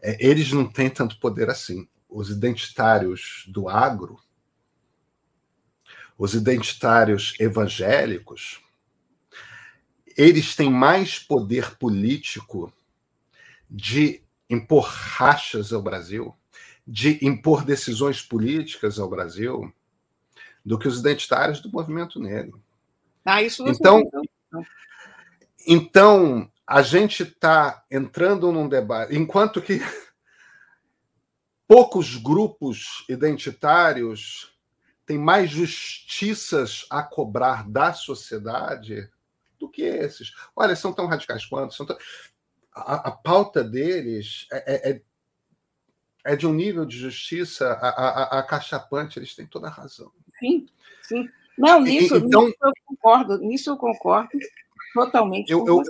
É, 0.00 0.16
eles 0.24 0.52
não 0.52 0.66
têm 0.66 0.90
tanto 0.90 1.18
poder 1.20 1.48
assim. 1.48 1.88
Os 2.08 2.30
identitários 2.30 3.44
do 3.48 3.68
agro, 3.68 4.18
os 6.16 6.34
identitários 6.34 7.34
evangélicos, 7.38 8.60
eles 10.18 10.56
têm 10.56 10.68
mais 10.68 11.16
poder 11.16 11.76
político 11.76 12.72
de 13.70 14.20
impor 14.50 14.82
rachas 14.82 15.72
ao 15.72 15.80
Brasil, 15.80 16.34
de 16.84 17.24
impor 17.24 17.64
decisões 17.64 18.20
políticas 18.20 18.98
ao 18.98 19.08
Brasil, 19.08 19.72
do 20.64 20.76
que 20.76 20.88
os 20.88 20.98
identitários 20.98 21.60
do 21.60 21.70
movimento 21.70 22.18
negro. 22.18 22.60
Ah, 23.24 23.40
isso 23.42 23.62
você 23.62 23.78
então, 23.78 24.02
então 25.64 26.50
a 26.66 26.82
gente 26.82 27.22
está 27.22 27.84
entrando 27.88 28.50
num 28.50 28.68
debate, 28.68 29.14
enquanto 29.14 29.62
que 29.62 29.78
poucos 31.68 32.16
grupos 32.16 33.04
identitários 33.08 34.52
têm 35.06 35.16
mais 35.16 35.48
justiças 35.48 36.86
a 36.90 37.04
cobrar 37.04 37.68
da 37.70 37.92
sociedade 37.92 39.08
do 39.58 39.68
que 39.68 39.82
esses. 39.82 40.32
Olha, 40.54 40.76
são 40.76 40.92
tão 40.92 41.06
radicais 41.06 41.44
quanto. 41.44 41.74
São 41.74 41.84
tão... 41.84 41.96
a, 42.74 43.08
a, 43.08 43.10
pauta 43.10 43.62
deles 43.64 44.46
é, 44.52 44.74
é, 44.74 44.90
é, 44.90 45.02
é, 46.24 46.36
de 46.36 46.46
um 46.46 46.54
nível 46.54 46.84
de 46.84 46.96
justiça 46.96 47.72
a, 47.72 47.88
a, 47.88 48.38
a 48.38 48.42
cachapante, 48.42 49.18
eles 49.18 49.34
têm 49.34 49.46
toda 49.46 49.66
a 49.66 49.70
razão. 49.70 50.12
Sim, 50.38 50.66
sim. 51.02 51.28
Não, 51.56 51.80
nisso, 51.80 52.16
então, 52.16 52.44
nisso 52.44 52.58
eu 52.62 52.72
concordo, 52.86 53.38
nisso 53.38 53.70
eu 53.70 53.76
concordo 53.76 54.38
totalmente. 54.94 55.50
Eu, 55.50 55.66
eu, 55.66 55.82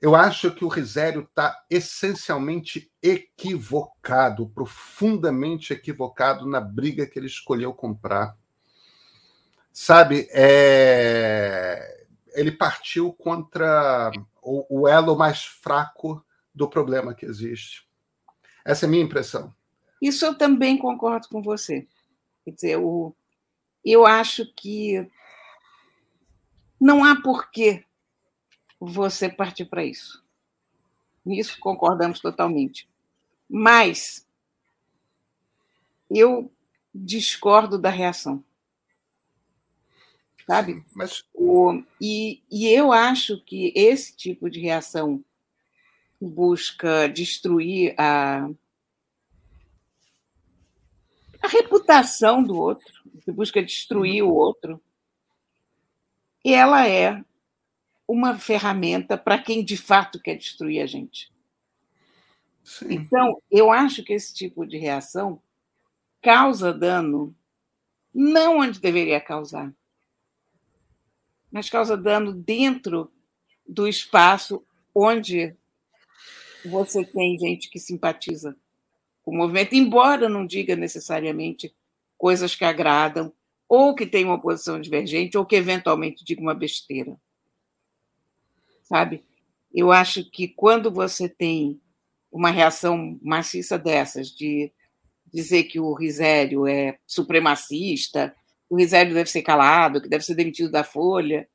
eu 0.00 0.14
acho 0.14 0.52
que 0.52 0.64
o 0.64 0.68
Risério 0.68 1.22
está 1.22 1.60
essencialmente 1.68 2.88
equivocado, 3.02 4.48
profundamente 4.48 5.72
equivocado 5.72 6.46
na 6.46 6.60
briga 6.60 7.04
que 7.04 7.18
ele 7.18 7.26
escolheu 7.26 7.74
comprar. 7.74 8.36
Sabe, 9.72 10.28
é 10.30 11.97
ele 12.34 12.52
partiu 12.52 13.12
contra 13.12 14.10
o, 14.42 14.82
o 14.82 14.88
elo 14.88 15.16
mais 15.16 15.44
fraco 15.44 16.24
do 16.54 16.68
problema 16.68 17.14
que 17.14 17.26
existe. 17.26 17.86
Essa 18.64 18.84
é 18.84 18.88
a 18.88 18.90
minha 18.90 19.02
impressão. 19.02 19.54
Isso 20.00 20.24
eu 20.24 20.36
também 20.36 20.78
concordo 20.78 21.28
com 21.28 21.42
você. 21.42 21.86
Quer 22.44 22.50
dizer, 22.52 22.76
o, 22.78 23.14
eu 23.84 24.06
acho 24.06 24.46
que 24.54 25.08
não 26.80 27.04
há 27.04 27.20
porquê 27.20 27.84
você 28.80 29.28
partir 29.28 29.64
para 29.64 29.84
isso. 29.84 30.24
Nisso 31.24 31.58
concordamos 31.60 32.20
totalmente. 32.20 32.88
Mas 33.48 34.26
eu 36.10 36.52
discordo 36.94 37.78
da 37.78 37.90
reação 37.90 38.44
sabe? 40.48 40.82
Mas... 40.94 41.22
O, 41.34 41.82
e, 42.00 42.42
e 42.50 42.66
eu 42.68 42.90
acho 42.90 43.38
que 43.44 43.70
esse 43.76 44.16
tipo 44.16 44.48
de 44.48 44.60
reação 44.60 45.22
busca 46.18 47.06
destruir 47.06 47.94
a, 47.98 48.48
a 51.42 51.48
reputação 51.48 52.42
do 52.42 52.56
outro, 52.56 52.90
que 53.22 53.30
busca 53.30 53.62
destruir 53.62 54.22
o 54.22 54.32
outro, 54.32 54.82
e 56.42 56.54
ela 56.54 56.88
é 56.88 57.22
uma 58.08 58.38
ferramenta 58.38 59.18
para 59.18 59.38
quem 59.38 59.62
de 59.62 59.76
fato 59.76 60.18
quer 60.18 60.36
destruir 60.36 60.80
a 60.80 60.86
gente. 60.86 61.30
Sim. 62.64 62.86
Então, 62.94 63.42
eu 63.50 63.70
acho 63.70 64.02
que 64.02 64.14
esse 64.14 64.32
tipo 64.32 64.66
de 64.66 64.78
reação 64.78 65.42
causa 66.22 66.72
dano 66.72 67.36
não 68.14 68.60
onde 68.60 68.80
deveria 68.80 69.20
causar 69.20 69.72
mas 71.50 71.70
causa 71.70 71.96
dano 71.96 72.32
dentro 72.32 73.10
do 73.66 73.86
espaço 73.86 74.64
onde 74.94 75.54
você 76.64 77.04
tem 77.04 77.38
gente 77.38 77.70
que 77.70 77.78
simpatiza 77.78 78.56
com 79.22 79.32
o 79.32 79.36
movimento, 79.36 79.74
embora 79.74 80.28
não 80.28 80.46
diga 80.46 80.74
necessariamente 80.74 81.74
coisas 82.16 82.54
que 82.54 82.64
agradam, 82.64 83.32
ou 83.68 83.94
que 83.94 84.06
tem 84.06 84.24
uma 84.24 84.40
posição 84.40 84.80
divergente, 84.80 85.36
ou 85.36 85.44
que 85.44 85.56
eventualmente 85.56 86.24
diga 86.24 86.40
uma 86.40 86.54
besteira. 86.54 87.16
Sabe? 88.82 89.22
Eu 89.72 89.92
acho 89.92 90.28
que 90.30 90.48
quando 90.48 90.90
você 90.90 91.28
tem 91.28 91.78
uma 92.32 92.50
reação 92.50 93.18
maciça 93.22 93.78
dessas, 93.78 94.30
de 94.30 94.72
dizer 95.32 95.64
que 95.64 95.78
o 95.78 95.92
Risério 95.92 96.66
é 96.66 96.98
supremacista, 97.06 98.34
o 98.68 98.76
Risério 98.76 99.14
deve 99.14 99.30
ser 99.30 99.42
calado, 99.42 100.00
que 100.00 100.08
deve 100.08 100.24
ser 100.24 100.34
demitido 100.34 100.70
da 100.70 100.84
Folha, 100.84 101.48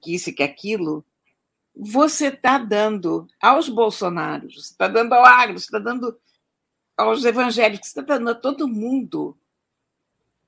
que 0.00 0.14
isso 0.14 0.30
e 0.30 0.32
que 0.32 0.42
aquilo, 0.42 1.04
você 1.74 2.28
está 2.28 2.58
dando 2.58 3.28
aos 3.40 3.68
bolsonaros, 3.68 4.54
você 4.54 4.72
está 4.72 4.88
dando 4.88 5.12
ao 5.12 5.24
agro, 5.24 5.58
você 5.58 5.66
está 5.66 5.78
dando 5.78 6.18
aos 6.96 7.24
evangélicos, 7.24 7.88
você 7.88 8.00
está 8.00 8.14
dando 8.14 8.30
a 8.30 8.34
todo 8.34 8.68
mundo 8.68 9.36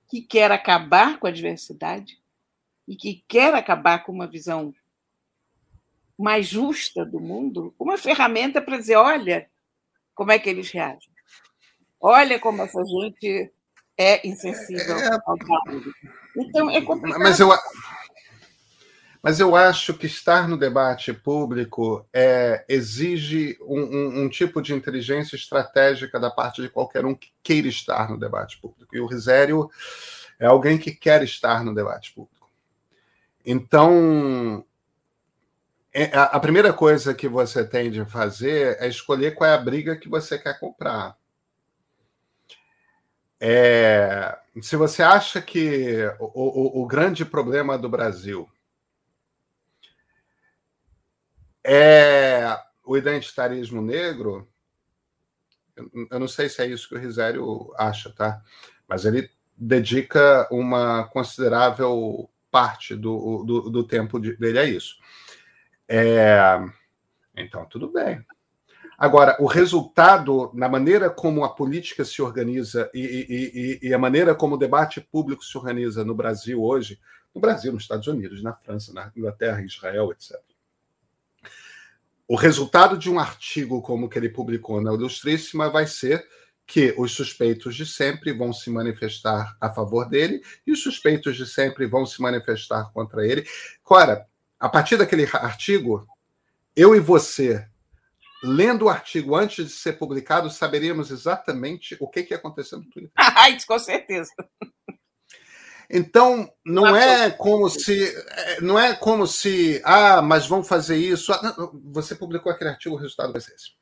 que 0.08 0.22
quer 0.22 0.50
acabar 0.50 1.18
com 1.18 1.26
a 1.26 1.30
diversidade 1.30 2.18
e 2.87 2.96
que 2.96 3.22
quer 3.28 3.54
acabar 3.54 4.02
com 4.04 4.12
uma 4.12 4.26
visão 4.26 4.74
mais 6.16 6.46
justa 6.46 7.04
do 7.04 7.20
mundo, 7.20 7.74
uma 7.78 7.98
ferramenta 7.98 8.62
para 8.62 8.78
dizer: 8.78 8.96
olha 8.96 9.48
como 10.14 10.32
é 10.32 10.38
que 10.38 10.48
eles 10.48 10.70
reagem. 10.70 11.11
Olha 12.00 12.40
como 12.40 12.62
essa 12.62 12.82
gente 12.84 13.52
é 13.98 14.26
insensível 14.26 14.96
é... 14.96 15.18
ao 15.26 15.37
diálogo. 15.37 15.92
Então, 16.37 16.70
é 16.70 16.80
complicado. 16.80 17.20
Mas 17.20 17.40
eu, 17.40 17.50
mas 19.22 19.40
eu 19.40 19.56
acho 19.56 19.94
que 19.94 20.06
estar 20.06 20.48
no 20.48 20.56
debate 20.56 21.12
público 21.12 22.06
é, 22.12 22.64
exige 22.68 23.58
um, 23.62 23.80
um, 23.80 24.22
um, 24.22 24.28
tipo 24.28 24.62
de 24.62 24.72
inteligência 24.72 25.34
estratégica 25.34 26.20
da 26.20 26.30
parte 26.30 26.62
de 26.62 26.68
qualquer 26.68 27.04
um 27.04 27.14
que 27.14 27.32
queira 27.42 27.66
estar 27.66 28.08
no 28.08 28.18
debate 28.18 28.61
público. 28.61 28.94
E 28.94 29.00
o 29.00 29.06
Risério 29.06 29.68
é 30.38 30.46
alguém 30.46 30.78
que 30.78 30.92
quer 30.92 31.22
estar 31.24 31.64
no 31.64 31.74
debate 31.74 32.12
público. 32.12 32.48
Então, 33.44 34.64
é, 35.92 36.11
a 36.14 36.38
primeira 36.38 36.72
coisa 36.72 37.12
que 37.12 37.26
você 37.26 37.64
tem 37.64 37.90
de 37.90 38.04
fazer 38.04 38.76
é 38.78 38.87
escolher 38.87 39.34
qual 39.34 39.50
é 39.50 39.54
a 39.54 39.58
briga 39.58 39.96
que 39.96 40.08
você 40.08 40.38
quer 40.38 40.61
comprar. 40.61 41.16
É, 43.40 44.37
se 44.61 44.74
você 44.77 45.03
acha 45.03 45.40
que 45.40 46.05
o, 46.18 46.81
o, 46.81 46.83
o, 46.83 46.87
grande 46.87 47.24
problema 47.24 47.79
do 47.79 47.88
Brasil 47.88 48.51
é 51.64 52.59
o 52.85 52.96
identitarismo 52.96 53.81
negro, 53.81 54.48
eu 56.11 56.18
não 56.18 56.27
sei 56.27 56.48
se 56.48 56.62
é 56.62 56.66
isso 56.66 56.88
que 56.88 56.96
o 56.96 56.98
Risério 56.98 57.72
acha, 57.77 58.11
tá? 58.11 58.42
Mas 58.88 59.05
ele 59.05 59.31
dedica 59.57 60.48
uma 60.51 61.05
considerável 61.09 62.29
parte 62.51 62.96
do, 62.96 63.44
do, 63.44 63.70
do 63.70 63.87
tempo 63.87 64.18
dele 64.18 64.59
a 64.59 64.64
isso. 64.64 64.96
É, 65.87 66.59
então, 67.37 67.64
tudo 67.66 67.88
bem. 67.92 68.24
Agora, 68.98 69.37
o 69.38 69.46
resultado, 69.46 70.50
na 70.52 70.68
maneira 70.68 71.08
como 71.08 71.44
a 71.44 71.54
política 71.54 72.04
se 72.04 72.20
organiza 72.20 72.90
e, 72.92 73.00
e, 73.00 73.78
e, 73.84 73.88
e, 73.88 73.94
a 73.94 73.98
maneira 73.98 74.34
como 74.34 74.56
o 74.56 74.58
debate 74.58 75.00
público 75.00 75.44
se 75.44 75.56
organiza 75.56 76.04
no 76.04 76.16
Brasil 76.16 76.61
hoje, 76.61 76.98
no 77.32 77.40
Brasil, 77.40 77.72
nos 77.72 77.84
Estados 77.84 78.08
Unidos, 78.08 78.42
na 78.42 78.52
França, 78.52 78.92
na 78.92 79.12
Inglaterra, 79.16 79.62
Israel, 79.62 80.11
etc. 80.11 80.37
O 82.26 82.34
resultado 82.34 82.98
de 82.98 83.08
um 83.08 83.20
artigo 83.20 83.80
como 83.82 84.06
o 84.06 84.08
que 84.08 84.18
ele 84.18 84.28
publicou 84.28 84.80
na 84.80 84.92
Ilustríssima 84.92 85.70
vai 85.70 85.87
ser 85.87 86.26
que 86.66 86.92
os 86.98 87.12
suspeitos 87.12 87.76
de 87.76 87.87
sempre 87.87 88.32
vão 88.32 88.52
se 88.52 88.68
manifestar 88.68 89.56
a 89.61 89.70
favor 89.70 90.08
dele 90.08 90.42
e 90.66 90.72
os 90.72 90.82
suspeitos 90.82 91.37
de 91.37 91.46
sempre 91.46 91.87
vão 91.87 92.04
se 92.04 92.20
manifestar 92.20 92.90
contra 92.92 93.24
ele. 93.24 93.46
Cora, 93.84 94.26
a 94.58 94.68
partir 94.68 94.96
daquele 94.96 95.24
artigo, 95.32 96.04
eu 96.74 96.96
e 96.96 97.00
você 97.00 97.64
lendo 98.42 98.85
o 98.85 98.88
artigo 98.88 99.35
antes 99.35 99.66
de 99.66 99.72
ser 99.72 99.94
publicado, 99.94 100.51
saberíamos 100.51 101.11
exatamente 101.11 101.96
o 102.01 102.09
que, 102.09 102.22
que 102.22 102.35
ia 102.35 102.38
acontecer 102.38 102.77
no 102.77 102.88
Twitter. 102.88 103.11
Com 103.66 103.79
certeza. 103.79 104.33
Então, 105.90 106.53
não 106.64 106.94
é 106.94 107.31
como 107.31 107.68
se. 107.70 108.14
É, 108.31 108.61
não 108.61 108.79
é 108.79 108.94
como 108.94 109.27
se. 109.27 109.81
Ah, 109.85 110.20
mas 110.20 110.46
vão 110.46 110.62
fazer 110.62 110.96
isso. 110.96 111.33
Ah, 111.33 111.70
você 111.85 112.14
publicou 112.14 112.53
aquele 112.53 112.70
artigo, 112.70 112.94
o 112.94 112.98
resultado 112.98 113.33
vai 113.33 113.40
ser 113.40 113.55
esse. 113.55 113.72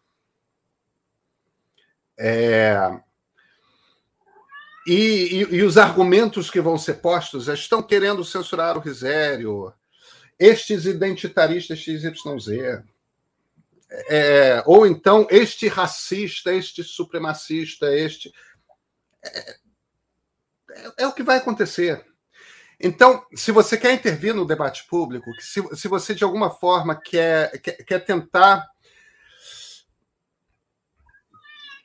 É... 2.18 3.00
E, 4.86 4.92
e, 4.92 5.56
e, 5.56 5.62
os 5.64 5.76
argumentos 5.76 6.48
que 6.48 6.60
vão 6.60 6.78
ser 6.78 6.94
postos 6.94 7.48
estão 7.48 7.82
querendo 7.82 8.24
censurar 8.24 8.78
o 8.78 8.80
Risério, 8.80 9.72
estes 10.38 10.84
identitaristas 10.86 11.80
XYZ. 11.80 12.84
É, 13.88 14.62
ou 14.66 14.86
então 14.86 15.26
este 15.30 15.68
racista, 15.68 16.52
este 16.52 16.82
supremacista, 16.82 17.94
este. 17.94 18.32
É, 19.22 19.50
é, 20.70 20.92
é, 20.98 21.06
o 21.06 21.12
que 21.12 21.22
vai 21.22 21.36
acontecer. 21.36 22.04
Então, 22.78 23.24
se 23.34 23.52
você 23.52 23.76
quer 23.76 23.94
intervir 23.94 24.34
no 24.34 24.44
debate 24.44 24.86
público, 24.86 25.30
se, 25.40 25.62
se 25.74 25.88
você 25.88 26.14
de 26.14 26.24
alguma 26.24 26.50
forma 26.50 26.94
quer, 27.00 27.58
quer, 27.60 27.84
quer 27.84 28.04
tentar 28.04 28.66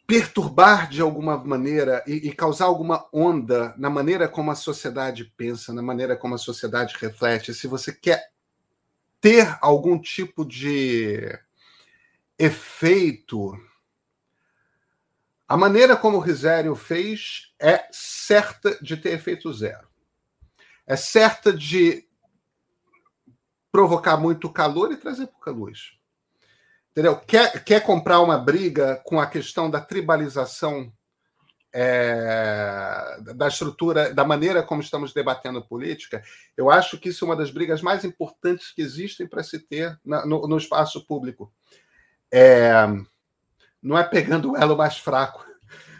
perturbar 0.06 0.90
de 0.90 1.02
alguma 1.02 1.38
maneira 1.38 2.04
e, 2.06 2.28
e, 2.28 2.34
causar 2.34 2.66
alguma 2.66 3.08
onda 3.14 3.74
na 3.78 3.90
maneira 3.90 4.28
como 4.28 4.52
a 4.52 4.56
sociedade 4.56 5.32
pensa, 5.38 5.72
na 5.72 5.82
maneira 5.82 6.18
como 6.18 6.36
a 6.36 6.38
sociedade 6.38 6.98
reflete, 7.00 7.54
se 7.54 7.66
você 7.66 7.94
quer 7.94 8.30
ter 9.22 9.58
algum 9.62 9.98
tipo 9.98 10.44
de 10.44 11.40
efeito. 12.42 13.56
A 15.48 15.56
maneira 15.56 15.96
como 15.96 16.18
Risério 16.18 16.76
fez 16.76 17.54
é 17.60 17.88
certa 17.92 18.78
de 18.82 18.98
ter 18.98 19.14
efeito 19.14 19.54
zero. 19.54 19.88
É 20.88 20.96
certa 20.96 21.54
de 21.54 22.08
provocar 23.72 24.18
muito 24.18 24.52
calor 24.52 24.92
e 24.92 24.98
trazer 24.98 25.28
pouca 25.28 25.52
luz. 25.52 25.92
Entendeu? 26.90 27.16
Quer, 27.20 27.64
quer 27.64 27.84
comprar 27.84 28.20
uma 28.22 28.40
briga 28.40 29.02
com 29.06 29.20
a 29.20 29.28
questão 29.28 29.70
da 29.70 29.80
tribalização 29.80 30.92
é, 31.74 33.18
da 33.36 33.48
estrutura, 33.48 34.14
da 34.14 34.26
maneira 34.26 34.62
como 34.62 34.82
estamos 34.82 35.14
debatendo 35.14 35.66
política, 35.66 36.22
eu 36.58 36.70
acho 36.70 37.00
que 37.00 37.10
isso 37.10 37.24
é 37.24 37.28
uma 37.28 37.36
das 37.36 37.50
brigas 37.50 37.82
mais 37.82 38.04
importantes 38.04 38.74
que 38.74 38.82
existem 38.82 39.26
para 39.26 39.44
se 39.44 39.60
ter 39.60 39.98
na, 40.04 40.26
no, 40.26 40.48
no, 40.48 40.58
espaço 40.58 41.06
público 41.06 41.54
é, 42.32 42.72
não 43.82 43.98
é 43.98 44.04
pegando 44.04 44.52
o 44.52 44.58
elo 44.58 44.78
mais 44.78 44.98
fraco 44.98 45.46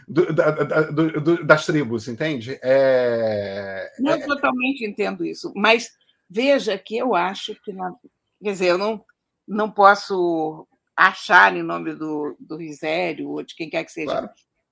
do, 0.08 0.32
da, 0.32 0.50
da, 0.50 0.80
do, 0.90 1.44
das 1.44 1.66
tribos, 1.66 2.08
entende? 2.08 2.58
É, 2.62 3.92
não, 3.98 4.12
é... 4.12 4.26
totalmente 4.26 4.84
entendo 4.84 5.24
isso, 5.24 5.52
mas 5.56 5.90
veja 6.28 6.76
que 6.78 6.96
eu 6.96 7.14
acho 7.14 7.54
que, 7.62 7.72
na, 7.72 7.94
quer 8.42 8.52
dizer, 8.52 8.66
eu 8.68 8.78
não, 8.78 9.04
não 9.46 9.70
posso 9.70 10.66
achar 10.96 11.56
em 11.56 11.62
nome 11.62 11.94
do, 11.94 12.36
do 12.38 12.56
Risério 12.56 13.30
ou 13.30 13.42
de 13.42 13.54
quem 13.54 13.70
quer 13.70 13.84
que 13.84 13.92
seja, 13.92 14.12
claro. 14.12 14.30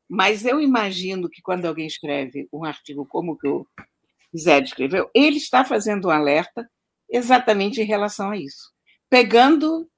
mas 0.09 0.44
eu 0.44 0.61
imagino 0.61 1.29
que 1.29 1.42
quando 1.42 1.64
alguém 1.64 1.87
escreve 1.87 2.49
um 2.53 2.64
artigo 2.64 3.07
como 3.07 3.33
o 3.33 3.38
que 3.38 3.49
o 3.49 3.66
Risério 4.33 4.66
escreveu, 4.66 5.11
ele 5.14 5.38
está 5.38 5.64
fazendo 5.64 6.09
um 6.09 6.11
alerta 6.11 6.68
exatamente 7.09 7.81
em 7.81 7.87
relação 7.87 8.31
a 8.31 8.37
isso, 8.37 8.70
pegando 9.09 9.89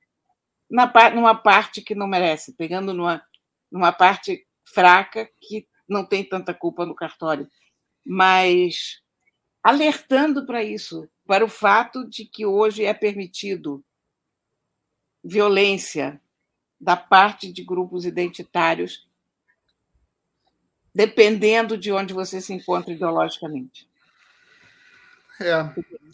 na, 0.73 0.91
numa 1.11 1.35
parte 1.35 1.83
que 1.83 1.95
não 1.95 2.07
merece, 2.07 2.55
pegando 2.55 2.95
numa, 2.95 3.23
numa 3.71 3.93
parte 3.93 4.47
fraca 4.65 5.29
que 5.39 5.69
não 5.87 6.03
tem 6.05 6.25
tanta 6.25 6.55
culpa 6.55 6.87
no 6.87 6.95
cartório, 6.95 7.47
mas 8.05 9.03
alertando 9.63 10.47
para 10.47 10.65
isso, 10.65 11.07
para 11.27 11.45
o 11.45 11.49
fato 11.49 12.09
de 12.09 12.25
que 12.25 12.47
hoje 12.47 12.87
é 12.87 12.95
permitido 12.95 13.85
violência 15.23 16.19
da 16.81 16.97
parte 16.97 17.53
de 17.53 17.63
grupos 17.63 18.07
identitários, 18.07 19.07
dependendo 20.95 21.77
de 21.77 21.93
onde 21.93 22.15
você 22.15 22.41
se 22.41 22.53
encontra 22.55 22.95
ideologicamente. 22.95 23.87
É, 25.39 25.61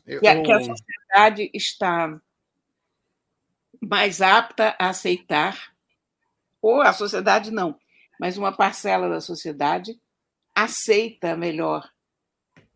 eu... 0.05 0.21
que 0.21 0.53
a 0.53 0.61
sociedade 0.61 1.51
está 1.55 2.21
mais 3.81 4.21
apta 4.21 4.77
a 4.79 4.89
aceitar, 4.89 5.73
ou 6.61 6.81
a 6.83 6.93
sociedade 6.93 7.51
não, 7.51 7.79
mas 8.19 8.37
uma 8.37 8.53
parcela 8.53 9.09
da 9.09 9.21
sociedade 9.21 9.99
aceita 10.55 11.37
melhor 11.37 11.89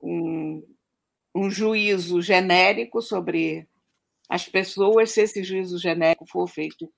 um, 0.00 0.62
um 1.34 1.50
juízo 1.50 2.22
genérico 2.22 3.02
sobre 3.02 3.68
as 4.28 4.48
pessoas, 4.48 5.10
se 5.10 5.22
esse 5.22 5.42
juízo 5.42 5.78
genérico 5.78 6.26
for 6.26 6.46
feito 6.46 6.92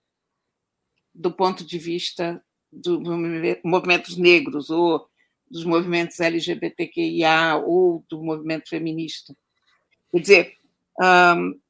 do 1.14 1.32
ponto 1.32 1.64
de 1.64 1.78
vista 1.78 2.42
dos 2.72 3.00
movimentos 3.64 4.16
negros 4.16 4.68
ou 4.68 5.08
dos 5.48 5.64
movimentos 5.64 6.18
LGBTQIA 6.18 7.56
ou 7.64 8.04
do 8.08 8.22
movimento 8.22 8.68
feminista. 8.68 9.34
Quer 10.10 10.20
dizer, 10.20 10.56
um, 11.00 11.60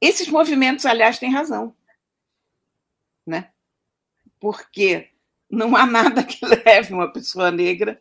esses 0.00 0.28
movimentos, 0.28 0.84
aliás, 0.84 1.18
têm 1.18 1.32
razão, 1.32 1.74
né? 3.26 3.50
Porque 4.38 5.10
não 5.50 5.74
há 5.76 5.86
nada 5.86 6.22
que 6.22 6.44
leve 6.44 6.92
uma 6.92 7.12
pessoa 7.12 7.50
negra 7.50 8.00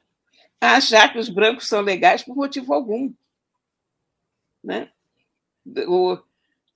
a 0.59 0.75
achar 0.75 1.11
que 1.11 1.19
os 1.19 1.29
brancos 1.29 1.67
são 1.67 1.81
legais 1.81 2.23
por 2.23 2.35
motivo 2.35 2.73
algum. 2.73 3.13
Né? 4.63 4.91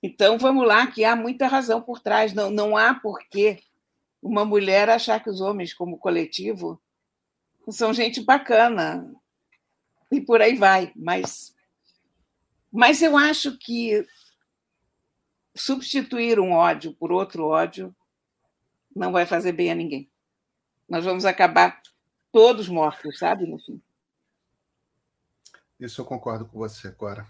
Então, 0.02 0.38
vamos 0.38 0.66
lá, 0.66 0.88
que 0.88 1.04
há 1.04 1.16
muita 1.16 1.48
razão 1.48 1.82
por 1.82 2.00
trás. 2.00 2.34
Não, 2.34 2.50
não 2.50 2.78
há 2.78 2.94
porquê 2.94 3.62
uma 4.22 4.46
mulher 4.46 4.90
achar 4.90 5.22
que 5.22 5.30
os 5.30 5.42
homens, 5.42 5.74
como 5.74 5.98
coletivo, 5.98 6.82
são 7.70 7.94
gente 7.94 8.22
bacana. 8.22 9.14
E 10.12 10.22
por 10.22 10.42
aí 10.42 10.56
vai. 10.56 10.92
Mas, 10.96 11.54
mas 12.72 13.02
eu 13.02 13.18
acho 13.18 13.58
que 13.58 14.06
substituir 15.62 16.39
um 16.39 16.51
ódio 16.51 16.93
por 16.93 17.12
outro 17.12 17.47
ódio 17.47 17.95
não 18.95 19.12
vai 19.12 19.26
fazer 19.26 19.51
bem 19.51 19.72
a 19.72 19.76
ninguém. 19.76 20.10
Nós 20.88 21.05
vamos 21.05 21.26
acabar 21.26 21.82
todos 22.32 22.68
mortos, 22.68 23.20
sabe, 23.20 23.45
no 23.45 23.60
fim. 23.60 23.82
Isso 25.80 26.01
eu 26.01 26.05
concordo 26.05 26.45
com 26.45 26.57
você 26.57 26.88
agora. 26.88 27.28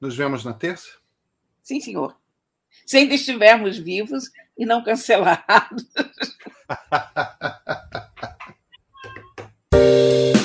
Nos 0.00 0.16
vemos 0.16 0.44
na 0.44 0.52
terça? 0.52 0.98
Sim, 1.62 1.80
senhor. 1.80 2.16
Se 2.86 2.96
ainda 2.96 3.14
estivermos 3.14 3.78
vivos 3.78 4.30
e 4.56 4.66
não 4.66 4.82
cancelados. 4.82 5.86